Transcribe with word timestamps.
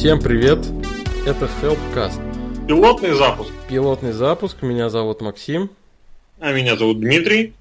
Всем 0.00 0.18
привет! 0.18 0.60
Это 1.26 1.46
Helpcast. 1.60 2.66
Пилотный 2.66 3.12
запуск. 3.12 3.50
Пилотный 3.68 4.12
запуск. 4.12 4.62
Меня 4.62 4.88
зовут 4.88 5.20
Максим. 5.20 5.68
А 6.38 6.52
меня 6.52 6.74
зовут 6.76 7.00
Дмитрий. 7.00 7.52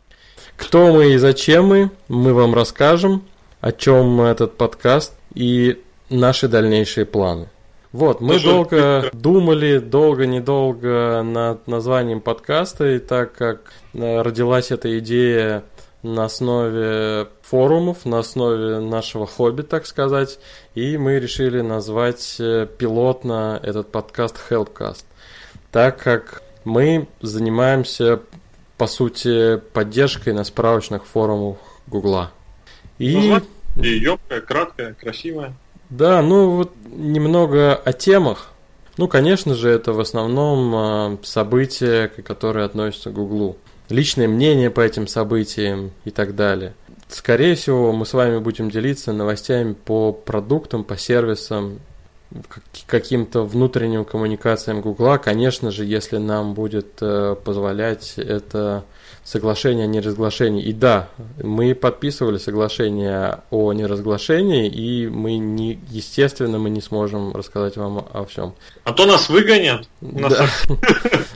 Кто 0.55 0.93
мы 0.93 1.11
и 1.11 1.17
зачем 1.17 1.65
мы, 1.65 1.91
мы 2.07 2.33
вам 2.33 2.53
расскажем, 2.53 3.23
о 3.59 3.73
чем 3.73 4.21
этот 4.21 4.55
подкаст 4.55 5.15
и 5.33 5.81
наши 6.09 6.47
дальнейшие 6.47 7.05
планы. 7.05 7.49
Вот, 7.91 8.21
мы 8.21 8.35
Даже 8.35 8.45
долго 8.45 9.09
думали, 9.11 9.79
долго-недолго 9.79 11.21
над 11.23 11.67
названием 11.67 12.21
подкаста, 12.21 12.95
и 12.95 12.99
так 12.99 13.33
как 13.33 13.73
э, 13.93 14.21
родилась 14.21 14.71
эта 14.71 14.97
идея 14.99 15.65
на 16.03 16.25
основе 16.25 17.27
форумов, 17.41 18.05
на 18.05 18.19
основе 18.19 18.79
нашего 18.79 19.27
хобби, 19.27 19.63
так 19.63 19.85
сказать, 19.85 20.39
и 20.75 20.97
мы 20.97 21.19
решили 21.19 21.61
назвать 21.61 22.37
э, 22.39 22.67
пилотно 22.77 23.59
этот 23.61 23.91
подкаст 23.91 24.37
Helpcast, 24.49 25.03
так 25.71 26.01
как 26.01 26.41
мы 26.63 27.07
занимаемся, 27.21 28.21
по 28.77 28.87
сути, 28.87 29.57
поддержкой 29.57 30.33
на 30.33 30.43
справочных 30.43 31.05
форумах 31.05 31.57
Гугла. 31.87 32.31
И... 32.97 33.37
И 33.75 33.89
емкая, 33.99 34.41
краткая, 34.41 34.93
красивая. 34.93 35.53
Да, 35.89 36.21
ну 36.21 36.57
вот 36.57 36.73
немного 36.85 37.75
о 37.75 37.93
темах. 37.93 38.51
Ну, 38.97 39.07
конечно 39.07 39.55
же, 39.55 39.69
это 39.69 39.93
в 39.93 39.99
основном 39.99 40.75
э, 40.75 41.17
события, 41.23 42.09
которые 42.09 42.65
относятся 42.65 43.11
к 43.11 43.13
Гуглу 43.13 43.57
личное 43.89 44.27
мнение 44.27 44.69
по 44.69 44.81
этим 44.81 45.07
событиям 45.07 45.91
и 46.05 46.11
так 46.11 46.35
далее. 46.35 46.73
Скорее 47.09 47.55
всего, 47.55 47.91
мы 47.91 48.05
с 48.05 48.13
вами 48.13 48.37
будем 48.37 48.69
делиться 48.69 49.13
новостями 49.13 49.73
по 49.73 50.13
продуктам, 50.13 50.83
по 50.83 50.95
сервисам, 50.95 51.79
каким-то 52.85 53.43
внутренним 53.43 54.05
коммуникациям 54.05 54.81
Гугла, 54.81 55.17
конечно 55.17 55.71
же, 55.71 55.83
если 55.85 56.17
нам 56.17 56.53
будет 56.53 56.97
э, 57.01 57.35
позволять 57.43 58.13
это 58.17 58.85
соглашение 59.23 59.85
о 59.85 59.87
неразглашении. 59.87 60.63
И 60.63 60.73
да, 60.73 61.09
мы 61.41 61.73
подписывали 61.73 62.37
соглашение 62.37 63.39
о 63.49 63.73
неразглашении, 63.73 64.67
и 64.67 65.07
мы 65.07 65.37
не, 65.37 65.79
естественно, 65.89 66.59
мы 66.59 66.69
не 66.69 66.81
сможем 66.81 67.33
рассказать 67.33 67.77
вам 67.77 68.07
о 68.11 68.25
всем. 68.25 68.53
А 68.83 68.93
то 68.93 69.05
нас 69.05 69.29
выгонят. 69.29 69.87
Да. 70.01 70.47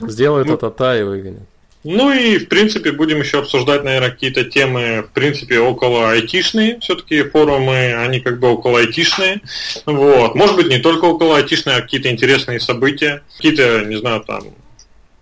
Сделают 0.00 0.48
это-та 0.48 0.96
и 0.96 1.02
выгонят. 1.02 1.42
Ну 1.84 2.10
и, 2.12 2.38
в 2.38 2.48
принципе, 2.48 2.92
будем 2.92 3.20
еще 3.20 3.40
обсуждать, 3.40 3.84
наверное, 3.84 4.10
какие-то 4.10 4.44
темы, 4.44 5.02
в 5.02 5.12
принципе, 5.12 5.60
около 5.60 6.10
айтишные. 6.10 6.80
Все-таки 6.80 7.22
форумы, 7.24 7.94
они 7.94 8.20
как 8.20 8.40
бы 8.40 8.48
около 8.48 8.78
айтишные. 8.78 9.42
Вот. 9.84 10.34
Может 10.34 10.56
быть, 10.56 10.68
не 10.68 10.78
только 10.78 11.04
около 11.04 11.36
айтишные, 11.36 11.76
а 11.76 11.82
какие-то 11.82 12.10
интересные 12.10 12.58
события. 12.58 13.22
Какие-то, 13.36 13.84
не 13.84 13.96
знаю, 13.96 14.22
там, 14.22 14.44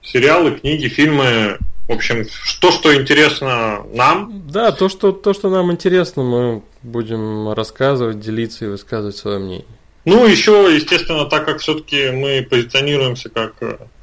сериалы, 0.02 0.52
книги, 0.52 0.86
фильмы. 0.86 1.58
В 1.88 1.92
общем, 1.92 2.26
то, 2.60 2.70
что 2.70 2.94
интересно 2.94 3.84
нам. 3.92 4.44
Да, 4.48 4.70
то, 4.70 4.88
что, 4.88 5.10
то, 5.10 5.34
что 5.34 5.50
нам 5.50 5.72
интересно, 5.72 6.22
мы 6.22 6.62
будем 6.84 7.52
рассказывать, 7.52 8.20
делиться 8.20 8.66
и 8.66 8.68
высказывать 8.68 9.16
свое 9.16 9.40
мнение. 9.40 9.66
Ну, 10.04 10.26
еще, 10.26 10.68
естественно, 10.72 11.26
так 11.26 11.44
как 11.44 11.58
все-таки 11.58 12.10
мы 12.10 12.46
позиционируемся 12.48 13.28
как 13.28 13.54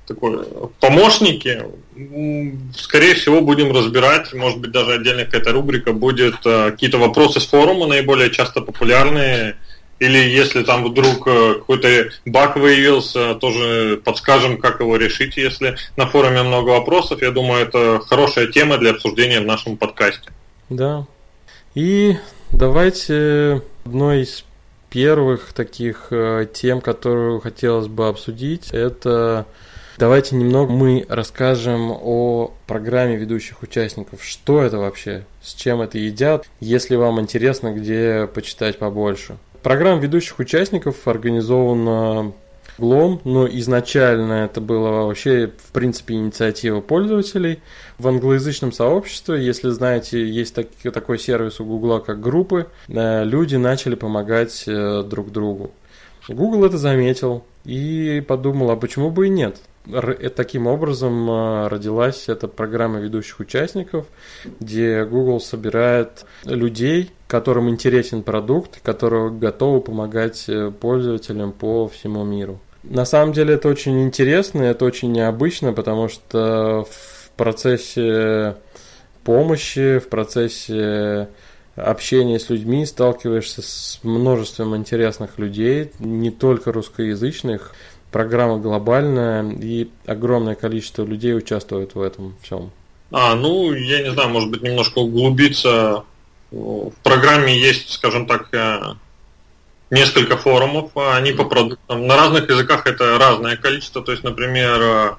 такой 0.09 0.45
помощники. 0.79 1.63
Скорее 2.75 3.13
всего, 3.13 3.41
будем 3.41 3.71
разбирать, 3.71 4.33
может 4.33 4.59
быть, 4.59 4.71
даже 4.71 4.93
отдельная 4.93 5.25
какая-то 5.25 5.51
рубрика 5.51 5.93
будет 5.93 6.35
э, 6.45 6.71
какие-то 6.71 6.97
вопросы 6.97 7.39
с 7.39 7.45
форума, 7.45 7.87
наиболее 7.87 8.29
часто 8.31 8.61
популярные, 8.61 9.57
или 9.99 10.17
если 10.17 10.63
там 10.63 10.83
вдруг 10.83 11.27
э, 11.27 11.55
какой-то 11.59 12.09
баг 12.25 12.55
выявился, 12.55 13.35
тоже 13.35 14.01
подскажем, 14.03 14.57
как 14.57 14.79
его 14.79 14.95
решить, 14.95 15.37
если 15.37 15.75
на 15.97 16.07
форуме 16.07 16.43
много 16.43 16.69
вопросов. 16.69 17.21
Я 17.21 17.31
думаю, 17.31 17.63
это 17.63 18.01
хорошая 18.07 18.47
тема 18.47 18.77
для 18.77 18.91
обсуждения 18.91 19.41
в 19.41 19.45
нашем 19.45 19.77
подкасте. 19.77 20.31
Да. 20.69 21.05
И 21.75 22.17
давайте 22.51 23.61
одной 23.85 24.21
из 24.21 24.43
первых 24.89 25.53
таких 25.53 26.07
э, 26.11 26.47
тем, 26.51 26.81
которую 26.81 27.39
хотелось 27.41 27.87
бы 27.87 28.07
обсудить, 28.07 28.69
это 28.71 29.45
Давайте 29.99 30.37
немного 30.37 30.71
мы 30.71 31.05
расскажем 31.09 31.91
о 31.91 32.53
программе 32.67 33.17
ведущих 33.17 33.61
участников. 33.63 34.23
Что 34.23 34.61
это 34.61 34.77
вообще? 34.77 35.25
С 35.41 35.53
чем 35.53 35.81
это 35.81 35.97
едят? 35.97 36.47
Если 36.61 36.95
вам 36.95 37.19
интересно, 37.19 37.73
где 37.73 38.25
почитать 38.33 38.79
побольше. 38.79 39.35
Программа 39.61 39.99
ведущих 39.99 40.39
участников 40.39 41.05
организована 41.05 42.31
Глом, 42.77 43.19
но 43.25 43.45
изначально 43.45 44.45
это 44.45 44.61
было 44.61 45.05
вообще, 45.05 45.51
в 45.57 45.73
принципе, 45.73 46.13
инициатива 46.13 46.79
пользователей. 46.79 47.59
В 47.97 48.07
англоязычном 48.07 48.71
сообществе, 48.71 49.45
если 49.45 49.69
знаете, 49.69 50.25
есть 50.25 50.55
так, 50.55 50.67
такой 50.93 51.19
сервис 51.19 51.59
у 51.59 51.65
Гугла, 51.65 51.99
как 51.99 52.21
группы, 52.21 52.67
э, 52.87 53.25
люди 53.25 53.57
начали 53.57 53.95
помогать 53.95 54.63
э, 54.65 55.03
друг 55.03 55.33
другу. 55.33 55.71
Google 56.29 56.63
это 56.63 56.77
заметил 56.77 57.43
и 57.65 58.23
подумал, 58.25 58.71
а 58.71 58.77
почему 58.77 59.11
бы 59.11 59.27
и 59.27 59.29
нет? 59.29 59.59
Э, 59.87 60.29
таким 60.29 60.67
образом 60.67 61.29
э, 61.29 61.67
родилась 61.67 62.29
эта 62.29 62.47
программа 62.47 62.99
ведущих 62.99 63.39
участников, 63.39 64.05
где 64.59 65.03
Google 65.05 65.39
собирает 65.39 66.25
людей, 66.43 67.11
которым 67.27 67.69
интересен 67.69 68.23
продукт, 68.23 68.79
которые 68.81 69.31
готовы 69.31 69.81
помогать 69.81 70.45
э, 70.47 70.71
пользователям 70.71 71.51
по 71.51 71.87
всему 71.87 72.23
миру. 72.23 72.59
На 72.83 73.05
самом 73.05 73.33
деле 73.33 73.55
это 73.55 73.67
очень 73.67 74.03
интересно, 74.03 74.63
это 74.63 74.85
очень 74.85 75.11
необычно, 75.11 75.73
потому 75.73 76.07
что 76.07 76.85
в 76.89 77.31
процессе 77.35 78.55
помощи, 79.23 79.99
в 79.99 80.07
процессе 80.07 81.27
общения 81.75 82.39
с 82.39 82.49
людьми 82.49 82.85
сталкиваешься 82.85 83.61
с 83.61 83.99
множеством 84.03 84.75
интересных 84.75 85.37
людей, 85.37 85.91
не 85.99 86.31
только 86.31 86.71
русскоязычных, 86.71 87.73
программа 88.11 88.57
глобальная, 88.57 89.49
и 89.51 89.89
огромное 90.05 90.55
количество 90.55 91.03
людей 91.03 91.35
участвует 91.35 91.95
в 91.95 92.01
этом 92.01 92.35
всем. 92.41 92.71
А, 93.11 93.35
ну, 93.35 93.73
я 93.73 94.03
не 94.03 94.11
знаю, 94.11 94.29
может 94.29 94.49
быть, 94.51 94.61
немножко 94.61 94.99
углубиться. 94.99 96.03
В 96.51 96.91
программе 97.03 97.57
есть, 97.57 97.91
скажем 97.91 98.25
так, 98.25 98.53
э, 98.53 98.79
несколько 99.89 100.37
форумов, 100.37 100.91
они 100.95 101.31
по 101.31 101.45
продуктам. 101.45 102.07
На 102.07 102.15
разных 102.15 102.49
языках 102.49 102.85
это 102.87 103.17
разное 103.17 103.55
количество, 103.55 104.01
то 104.01 104.11
есть, 104.11 104.23
например, 104.23 104.81
э, 104.81 105.11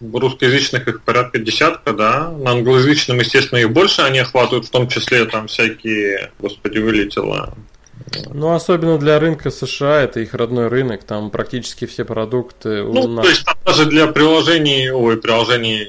в 0.00 0.16
русскоязычных 0.16 0.88
их 0.88 1.02
порядка 1.02 1.38
десятка, 1.38 1.92
да, 1.92 2.30
на 2.30 2.52
англоязычном, 2.52 3.18
естественно, 3.18 3.58
их 3.58 3.70
больше, 3.70 4.02
они 4.02 4.18
охватывают 4.18 4.66
в 4.66 4.70
том 4.70 4.88
числе 4.88 5.24
там 5.26 5.46
всякие, 5.46 6.32
господи, 6.38 6.78
вылетело, 6.78 7.54
ну, 8.32 8.54
особенно 8.54 8.98
для 8.98 9.18
рынка 9.18 9.50
США, 9.50 10.02
это 10.02 10.20
их 10.20 10.34
родной 10.34 10.68
рынок, 10.68 11.04
там 11.04 11.30
практически 11.30 11.86
все 11.86 12.04
продукты 12.04 12.82
ну, 12.82 13.08
нас. 13.08 13.24
то 13.24 13.30
есть 13.30 13.44
там 13.44 13.56
даже 13.64 13.86
для 13.86 14.06
приложений, 14.06 14.90
ой, 14.90 15.16
приложений 15.16 15.88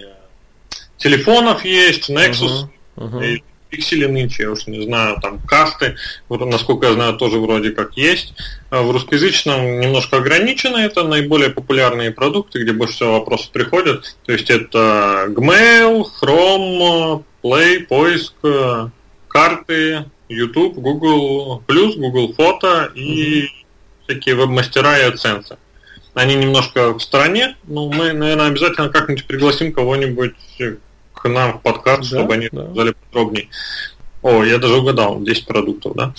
телефонов 0.97 1.65
есть, 1.65 2.09
Nexus, 2.09 2.67
uh-huh, 2.95 3.11
uh-huh. 3.11 3.25
и 3.25 3.43
пиксели 3.73 4.05
нынче, 4.05 4.43
я 4.43 4.51
уж 4.51 4.67
не 4.67 4.83
знаю, 4.83 5.17
там 5.19 5.39
касты, 5.39 5.95
насколько 6.29 6.87
я 6.87 6.93
знаю, 6.93 7.15
тоже 7.15 7.39
вроде 7.39 7.71
как 7.71 7.97
есть. 7.97 8.35
А 8.69 8.83
в 8.83 8.91
русскоязычном 8.91 9.79
немножко 9.79 10.17
ограничено, 10.17 10.77
это 10.77 11.03
наиболее 11.03 11.49
популярные 11.49 12.11
продукты, 12.11 12.61
где 12.61 12.71
больше 12.71 12.93
всего 12.93 13.13
вопросов 13.13 13.49
приходят. 13.49 14.15
То 14.25 14.33
есть 14.33 14.51
это 14.51 15.25
Gmail, 15.29 16.05
Chrome, 16.21 17.23
Play, 17.43 17.79
поиск, 17.87 18.35
карты, 19.27 20.05
YouTube, 20.33 20.75
Google 20.75 21.61
Plus, 21.67 21.95
Google 21.97 22.33
Фото 22.33 22.91
и 22.95 23.43
mm 23.43 23.63
всякие 24.07 24.35
веб-мастера 24.35 24.99
и 24.99 25.03
оценцы. 25.03 25.57
Они 26.13 26.35
немножко 26.35 26.93
в 26.93 26.99
стороне, 26.99 27.55
но 27.63 27.89
мы, 27.89 28.13
наверное, 28.13 28.47
обязательно 28.47 28.89
как-нибудь 28.89 29.25
пригласим 29.25 29.71
кого-нибудь 29.71 30.35
к 31.13 31.29
нам 31.29 31.57
в 31.57 31.61
подкаст, 31.61 32.01
да, 32.11 32.17
чтобы 32.17 32.33
они 32.35 32.49
да. 32.51 32.63
рассказали 32.63 32.95
подробнее. 33.05 33.47
О, 34.21 34.43
я 34.43 34.57
даже 34.57 34.75
угадал, 34.75 35.21
10 35.21 35.47
продуктов, 35.47 35.95
да? 35.95 36.13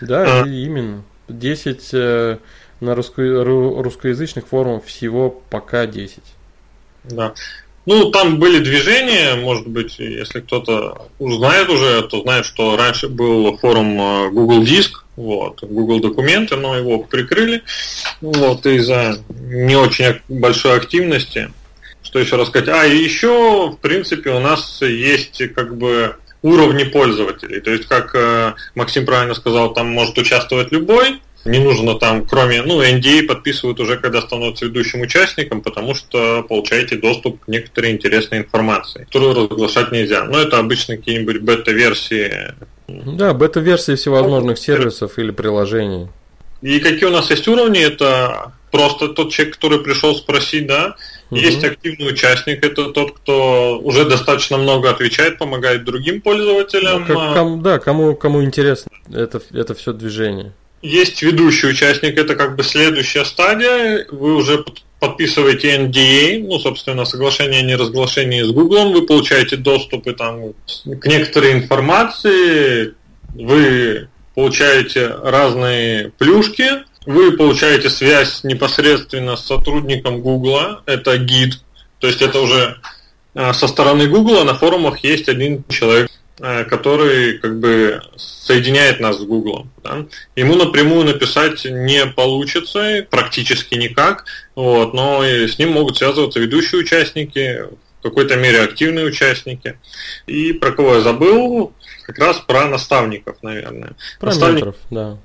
Да, 0.00 0.42
а. 0.42 0.46
именно. 0.46 1.02
10 1.28 1.88
э, 1.92 2.38
на 2.80 2.94
русско- 2.94 3.82
русскоязычных 3.82 4.46
форумах 4.46 4.84
всего 4.84 5.30
пока 5.30 5.86
10. 5.86 6.22
Да. 7.04 7.34
Ну, 7.86 8.10
там 8.10 8.38
были 8.38 8.58
движения, 8.58 9.36
может 9.36 9.66
быть, 9.66 9.98
если 9.98 10.40
кто-то 10.40 11.08
знает 11.18 11.68
уже, 11.70 12.02
то 12.02 12.20
знает, 12.22 12.44
что 12.44 12.76
раньше 12.76 13.08
был 13.08 13.56
форум 13.56 14.00
э, 14.00 14.30
Google 14.30 14.62
Диск, 14.62 15.04
вот, 15.16 15.62
Google 15.62 16.00
документы, 16.00 16.56
но 16.56 16.76
его 16.76 16.98
прикрыли, 16.98 17.62
вот, 18.20 18.66
из-за 18.66 19.18
не 19.28 19.76
очень 19.76 20.20
большой 20.28 20.76
активности. 20.76 21.50
Что 22.02 22.18
еще 22.18 22.36
рассказать? 22.36 22.68
А, 22.68 22.86
и 22.86 22.96
еще, 22.96 23.70
в 23.70 23.76
принципе, 23.76 24.30
у 24.30 24.40
нас 24.40 24.82
есть 24.82 25.42
как 25.54 25.76
бы 25.76 26.16
уровни 26.42 26.84
пользователей. 26.84 27.60
То 27.60 27.70
есть, 27.70 27.86
как 27.86 28.14
э, 28.14 28.54
Максим 28.74 29.06
правильно 29.06 29.34
сказал, 29.34 29.72
там 29.72 29.88
может 29.88 30.16
участвовать 30.18 30.72
любой, 30.72 31.20
Не 31.44 31.58
нужно 31.58 31.94
там, 31.94 32.26
кроме, 32.26 32.62
ну, 32.62 32.82
NDA 32.82 33.22
подписывают 33.22 33.80
уже, 33.80 33.96
когда 33.96 34.20
становятся 34.20 34.66
ведущим 34.66 35.00
участником, 35.00 35.62
потому 35.62 35.94
что 35.94 36.42
получаете 36.42 36.96
доступ 36.96 37.44
к 37.44 37.48
некоторой 37.48 37.92
интересной 37.92 38.38
информации, 38.38 39.04
которую 39.04 39.48
разглашать 39.48 39.90
нельзя. 39.90 40.24
Но 40.24 40.38
это 40.38 40.58
обычно 40.58 40.96
какие-нибудь 40.96 41.40
бета-версии. 41.40 42.54
Да, 42.88 43.32
бета-версии 43.32 43.94
всевозможных 43.94 44.58
сервисов 44.58 45.18
или 45.18 45.30
приложений. 45.30 46.08
И 46.60 46.78
какие 46.80 47.06
у 47.06 47.12
нас 47.12 47.30
есть 47.30 47.48
уровни, 47.48 47.80
это 47.80 48.52
просто 48.70 49.08
тот 49.08 49.32
человек, 49.32 49.54
который 49.54 49.78
пришел 49.78 50.14
спросить, 50.14 50.66
да, 50.66 50.96
Угу. 51.30 51.38
Есть 51.38 51.62
активный 51.62 52.10
участник, 52.10 52.64
это 52.64 52.90
тот, 52.90 53.18
кто 53.18 53.78
уже 53.78 54.04
достаточно 54.04 54.58
много 54.58 54.90
отвечает, 54.90 55.38
помогает 55.38 55.84
другим 55.84 56.20
пользователям. 56.20 57.02
Ну, 57.02 57.06
как, 57.06 57.34
ком, 57.34 57.62
да, 57.62 57.78
кому, 57.78 58.16
кому 58.16 58.42
интересно 58.42 58.90
это, 59.12 59.40
это 59.52 59.74
все 59.74 59.92
движение. 59.92 60.52
Есть 60.82 61.22
ведущий 61.22 61.68
участник, 61.68 62.16
это 62.16 62.34
как 62.36 62.56
бы 62.56 62.62
следующая 62.62 63.24
стадия. 63.24 64.06
Вы 64.10 64.34
уже 64.34 64.64
подписываете 65.00 65.76
NDA, 65.76 66.46
ну, 66.46 66.58
собственно, 66.58 67.04
соглашение 67.04 67.60
о 67.60 67.64
неразглашении 67.64 68.42
с 68.42 68.50
Google, 68.50 68.92
вы 68.92 69.06
получаете 69.06 69.56
доступы 69.56 70.12
там 70.12 70.52
к 70.84 71.06
некоторой 71.06 71.52
информации, 71.52 72.94
вы 73.34 74.08
получаете 74.34 75.08
разные 75.08 76.12
плюшки, 76.18 76.84
вы 77.06 77.32
получаете 77.32 77.88
связь 77.88 78.44
непосредственно 78.44 79.36
с 79.36 79.46
сотрудником 79.46 80.20
Google, 80.20 80.80
это 80.84 81.16
гид, 81.16 81.62
то 81.98 82.06
есть 82.06 82.20
это 82.20 82.40
уже 82.40 82.76
э, 83.34 83.52
со 83.54 83.68
стороны 83.68 84.06
Google 84.06 84.44
на 84.44 84.54
форумах 84.54 85.02
есть 85.02 85.30
один 85.30 85.64
человек, 85.68 86.10
который 86.40 87.38
как 87.38 87.58
бы 87.60 88.02
соединяет 88.16 89.00
нас 89.00 89.18
с 89.18 89.24
Google. 89.24 89.66
Да? 89.84 90.06
Ему 90.36 90.56
напрямую 90.56 91.04
написать 91.04 91.64
не 91.64 92.06
получится, 92.06 93.06
практически 93.10 93.74
никак, 93.74 94.24
вот, 94.54 94.94
но 94.94 95.22
с 95.24 95.58
ним 95.58 95.72
могут 95.72 95.98
связываться 95.98 96.40
ведущие 96.40 96.80
участники, 96.80 97.64
в 98.00 98.02
какой-то 98.02 98.36
мере 98.36 98.62
активные 98.62 99.04
участники. 99.04 99.78
И 100.26 100.54
про 100.54 100.72
кого 100.72 100.94
я 100.94 101.00
забыл, 101.00 101.74
как 102.06 102.18
раз 102.18 102.38
про 102.38 102.66
наставников, 102.66 103.36
наверное. 103.42 103.92
Про 104.18 104.28
Наставник... 104.28 104.74
да 104.90 105.18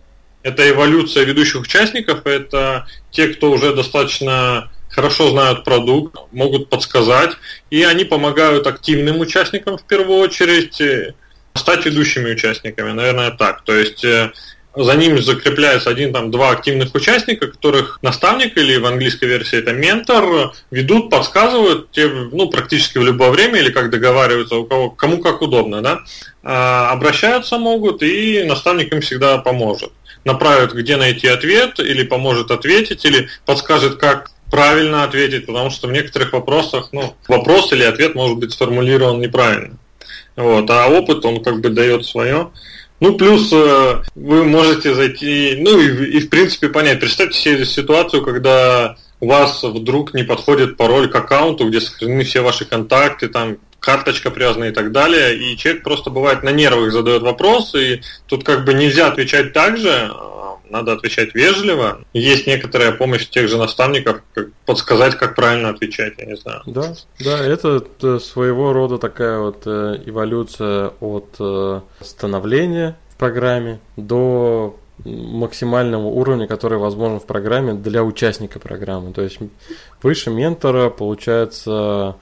это 0.45 0.69
эволюция 0.69 1.23
ведущих 1.23 1.61
участников, 1.61 2.27
это 2.27 2.85
те, 3.09 3.29
кто 3.29 3.51
уже 3.51 3.73
достаточно 3.73 4.69
хорошо 4.95 5.29
знают 5.29 5.63
продукт, 5.65 6.15
могут 6.31 6.69
подсказать, 6.69 7.31
и 7.69 7.83
они 7.83 8.05
помогают 8.05 8.65
активным 8.65 9.19
участникам 9.19 9.77
в 9.77 9.83
первую 9.83 10.19
очередь 10.19 10.79
э, 10.79 11.13
стать 11.53 11.85
ведущими 11.85 12.31
участниками, 12.31 12.91
наверное, 12.91 13.31
так. 13.31 13.63
То 13.65 13.75
есть 13.75 14.05
э, 14.05 14.31
за 14.73 14.95
ними 14.95 15.19
закрепляется 15.19 15.89
один, 15.89 16.13
там, 16.13 16.31
два 16.31 16.51
активных 16.51 16.95
участника, 16.95 17.47
которых 17.47 17.99
наставник 18.01 18.57
или 18.57 18.77
в 18.77 18.85
английской 18.85 19.25
версии 19.25 19.59
это 19.59 19.73
ментор 19.73 20.53
ведут, 20.71 21.09
подсказывают 21.09 21.91
те, 21.91 22.07
ну, 22.07 22.49
практически 22.49 22.97
в 22.97 23.03
любое 23.03 23.31
время 23.31 23.59
или 23.59 23.71
как 23.71 23.89
договариваются, 23.89 24.55
у 24.55 24.65
кого, 24.65 24.89
кому 24.89 25.17
как 25.19 25.41
удобно, 25.41 25.81
да, 25.81 25.99
а, 26.43 26.91
обращаются 26.91 27.57
могут, 27.57 28.01
и 28.01 28.43
наставник 28.43 28.93
им 28.93 29.01
всегда 29.01 29.37
поможет 29.37 29.91
направит, 30.25 30.73
где 30.73 30.97
найти 30.97 31.27
ответ, 31.27 31.79
или 31.79 32.03
поможет 32.03 32.51
ответить, 32.51 33.05
или 33.05 33.29
подскажет, 33.45 33.97
как 33.97 34.31
правильно 34.55 35.03
ответить, 35.03 35.47
потому 35.47 35.69
что 35.69 35.87
в 35.87 35.91
некоторых 35.91 36.31
вопросах, 36.31 36.89
ну, 36.93 37.13
вопрос 37.27 37.73
или 37.73 37.83
ответ 37.83 38.15
может 38.15 38.37
быть 38.37 38.53
сформулирован 38.53 39.19
неправильно. 39.19 39.77
Вот, 40.37 40.69
а 40.69 40.87
опыт, 40.87 41.25
он 41.25 41.43
как 41.43 41.59
бы 41.59 41.67
дает 41.67 42.05
свое. 42.05 42.51
Ну, 43.01 43.17
плюс 43.17 43.51
э, 43.51 44.01
вы 44.15 44.45
можете 44.45 44.93
зайти, 44.93 45.57
ну 45.59 45.77
и, 45.77 46.17
и 46.17 46.19
в 46.21 46.29
принципе 46.29 46.69
понять, 46.69 47.01
представьте 47.01 47.37
себе 47.37 47.65
ситуацию, 47.65 48.23
когда 48.23 48.95
у 49.19 49.27
вас 49.27 49.61
вдруг 49.61 50.13
не 50.13 50.23
подходит 50.23 50.77
пароль 50.77 51.09
к 51.09 51.15
аккаунту, 51.15 51.67
где 51.67 51.81
сохранены 51.81 52.23
все 52.23 52.39
ваши 52.39 52.63
контакты, 52.63 53.27
там 53.27 53.57
карточка 53.81 54.31
привязана 54.31 54.65
и 54.65 54.71
так 54.71 54.93
далее, 54.93 55.35
и 55.35 55.57
человек 55.57 55.83
просто 55.83 56.09
бывает 56.09 56.43
на 56.43 56.53
нервах 56.53 56.93
задает 56.93 57.23
вопрос, 57.23 57.75
и 57.75 58.01
тут 58.25 58.45
как 58.45 58.63
бы 58.63 58.73
нельзя 58.73 59.07
отвечать 59.07 59.51
так 59.51 59.77
же, 59.77 60.13
надо 60.69 60.93
отвечать 60.93 61.35
вежливо. 61.35 62.01
Есть 62.13 62.47
некоторая 62.47 62.91
помощь 62.91 63.27
тех 63.27 63.47
же 63.47 63.57
наставников, 63.57 64.21
как 64.33 64.51
подсказать, 64.65 65.15
как 65.15 65.35
правильно 65.35 65.69
отвечать, 65.69 66.13
я 66.17 66.25
не 66.25 66.35
знаю. 66.35 66.61
Да, 66.65 66.93
да, 67.19 67.45
это 67.45 68.19
своего 68.19 68.73
рода 68.73 68.97
такая 68.97 69.39
вот 69.39 69.63
э, 69.65 70.01
эволюция 70.05 70.91
от 70.99 71.35
э, 71.39 71.81
становления 72.01 72.97
в 73.09 73.17
программе 73.17 73.79
до 73.95 74.77
максимального 75.03 76.07
уровня, 76.07 76.47
который 76.47 76.77
возможен 76.77 77.19
в 77.19 77.25
программе 77.25 77.73
для 77.73 78.03
участника 78.03 78.59
программы. 78.59 79.13
То 79.13 79.21
есть 79.21 79.39
выше 80.01 80.29
ментора 80.29 80.89
получается 80.89 82.15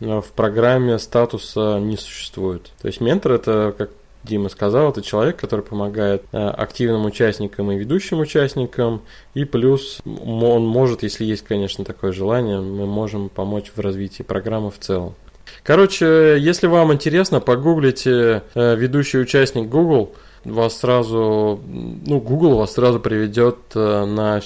в 0.00 0.26
программе 0.34 0.98
статуса 0.98 1.78
не 1.78 1.96
существует. 1.96 2.70
То 2.80 2.88
есть 2.88 3.00
ментор 3.00 3.32
это, 3.32 3.74
как 3.76 3.90
Дима 4.26 4.48
сказал, 4.48 4.90
это 4.90 5.02
человек, 5.02 5.36
который 5.36 5.64
помогает 5.64 6.24
э, 6.32 6.36
активным 6.36 7.04
участникам 7.06 7.70
и 7.72 7.76
ведущим 7.76 8.20
участникам, 8.20 9.02
и 9.34 9.44
плюс 9.44 10.00
он 10.04 10.66
может, 10.66 11.02
если 11.02 11.24
есть, 11.24 11.44
конечно, 11.44 11.84
такое 11.84 12.12
желание, 12.12 12.60
мы 12.60 12.86
можем 12.86 13.28
помочь 13.28 13.72
в 13.74 13.80
развитии 13.80 14.22
программы 14.22 14.70
в 14.70 14.78
целом. 14.78 15.14
Короче, 15.62 16.36
если 16.38 16.66
вам 16.66 16.92
интересно, 16.92 17.40
погуглите 17.40 18.42
э, 18.54 18.76
ведущий 18.76 19.18
участник 19.18 19.68
Google, 19.68 20.14
вас 20.44 20.78
сразу, 20.78 21.60
ну, 21.66 22.20
Google 22.20 22.56
вас 22.56 22.74
сразу 22.74 23.00
приведет 23.00 23.56
э, 23.74 24.04
на, 24.04 24.40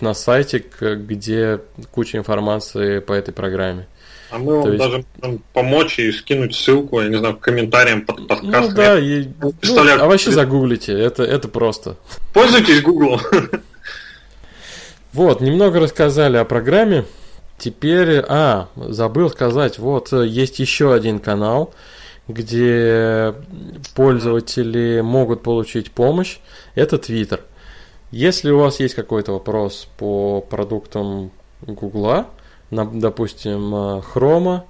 на 0.00 0.14
сайтик, 0.14 0.80
где 0.80 1.60
куча 1.90 2.18
информации 2.18 3.00
по 3.00 3.12
этой 3.12 3.32
программе. 3.32 3.86
А 4.32 4.38
мы 4.38 4.56
вам 4.56 4.72
есть... 4.72 4.78
даже 4.78 5.04
можем 5.20 5.42
помочь 5.52 5.98
и 5.98 6.10
скинуть 6.10 6.54
ссылку, 6.54 7.02
я 7.02 7.08
не 7.08 7.18
знаю, 7.18 7.36
к 7.36 7.40
комментариям 7.40 8.00
под 8.00 8.26
подкастом. 8.26 8.70
Ну 8.70 8.74
да, 8.74 8.98
и... 8.98 9.28
ну, 9.40 9.52
а 10.00 10.06
вообще 10.06 10.30
загуглите, 10.30 10.98
это, 10.98 11.22
это 11.22 11.48
просто. 11.48 11.96
Пользуйтесь 12.32 12.80
Google. 12.82 13.20
Вот, 15.12 15.42
немного 15.42 15.78
рассказали 15.78 16.38
о 16.38 16.46
программе. 16.46 17.04
Теперь, 17.58 18.24
а, 18.26 18.68
забыл 18.74 19.28
сказать, 19.28 19.78
вот 19.78 20.10
есть 20.10 20.58
еще 20.58 20.94
один 20.94 21.18
канал, 21.18 21.74
где 22.28 23.34
пользователи 23.94 25.02
могут 25.02 25.42
получить 25.42 25.90
помощь. 25.90 26.38
Это 26.74 26.96
Twitter. 26.96 27.40
Если 28.10 28.50
у 28.50 28.60
вас 28.60 28.80
есть 28.80 28.94
какой-то 28.94 29.32
вопрос 29.32 29.86
по 29.98 30.40
продуктам 30.40 31.30
Гугла, 31.60 32.28
допустим, 32.72 33.74
э, 33.74 34.02
Chrome, 34.14 34.62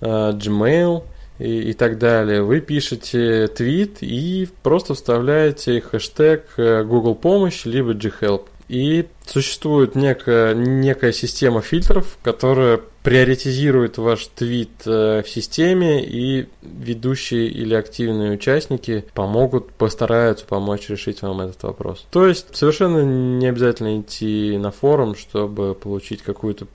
э, 0.00 0.06
Gmail 0.32 1.04
и, 1.38 1.70
и 1.70 1.72
так 1.74 1.98
далее, 1.98 2.42
вы 2.42 2.60
пишете 2.60 3.46
твит 3.48 3.98
и 4.00 4.48
просто 4.62 4.94
вставляете 4.94 5.80
хэштег 5.80 6.46
э, 6.56 6.82
Google 6.84 7.14
помощь 7.14 7.64
либо 7.64 7.92
ghelp. 7.92 8.46
И 8.68 9.06
существует 9.24 9.94
некая, 9.94 10.52
некая 10.52 11.12
система 11.12 11.60
фильтров, 11.60 12.18
которая 12.24 12.80
приоритизирует 13.04 13.96
ваш 13.96 14.26
твит 14.34 14.84
в 14.84 15.24
системе, 15.24 16.04
и 16.04 16.48
ведущие 16.62 17.46
или 17.46 17.74
активные 17.76 18.32
участники 18.32 19.04
помогут, 19.14 19.70
постараются 19.70 20.44
помочь 20.46 20.88
решить 20.88 21.22
вам 21.22 21.42
этот 21.42 21.62
вопрос. 21.62 22.06
То 22.10 22.26
есть 22.26 22.56
совершенно 22.56 23.04
не 23.04 23.46
обязательно 23.46 24.00
идти 24.00 24.58
на 24.58 24.72
форум, 24.72 25.14
чтобы 25.14 25.76
получить 25.76 26.22
какую-то 26.22 26.66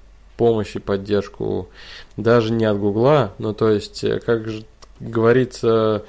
помощь 0.42 0.76
и 0.76 0.80
поддержку 0.80 1.70
даже 2.18 2.52
не 2.52 2.66
от 2.66 2.80
Гугла, 2.80 3.36
но 3.38 3.54
то 3.54 3.70
есть, 3.70 4.04
э, 4.04 4.20
как 4.20 4.50
же 4.50 4.64
говорится, 5.00 6.04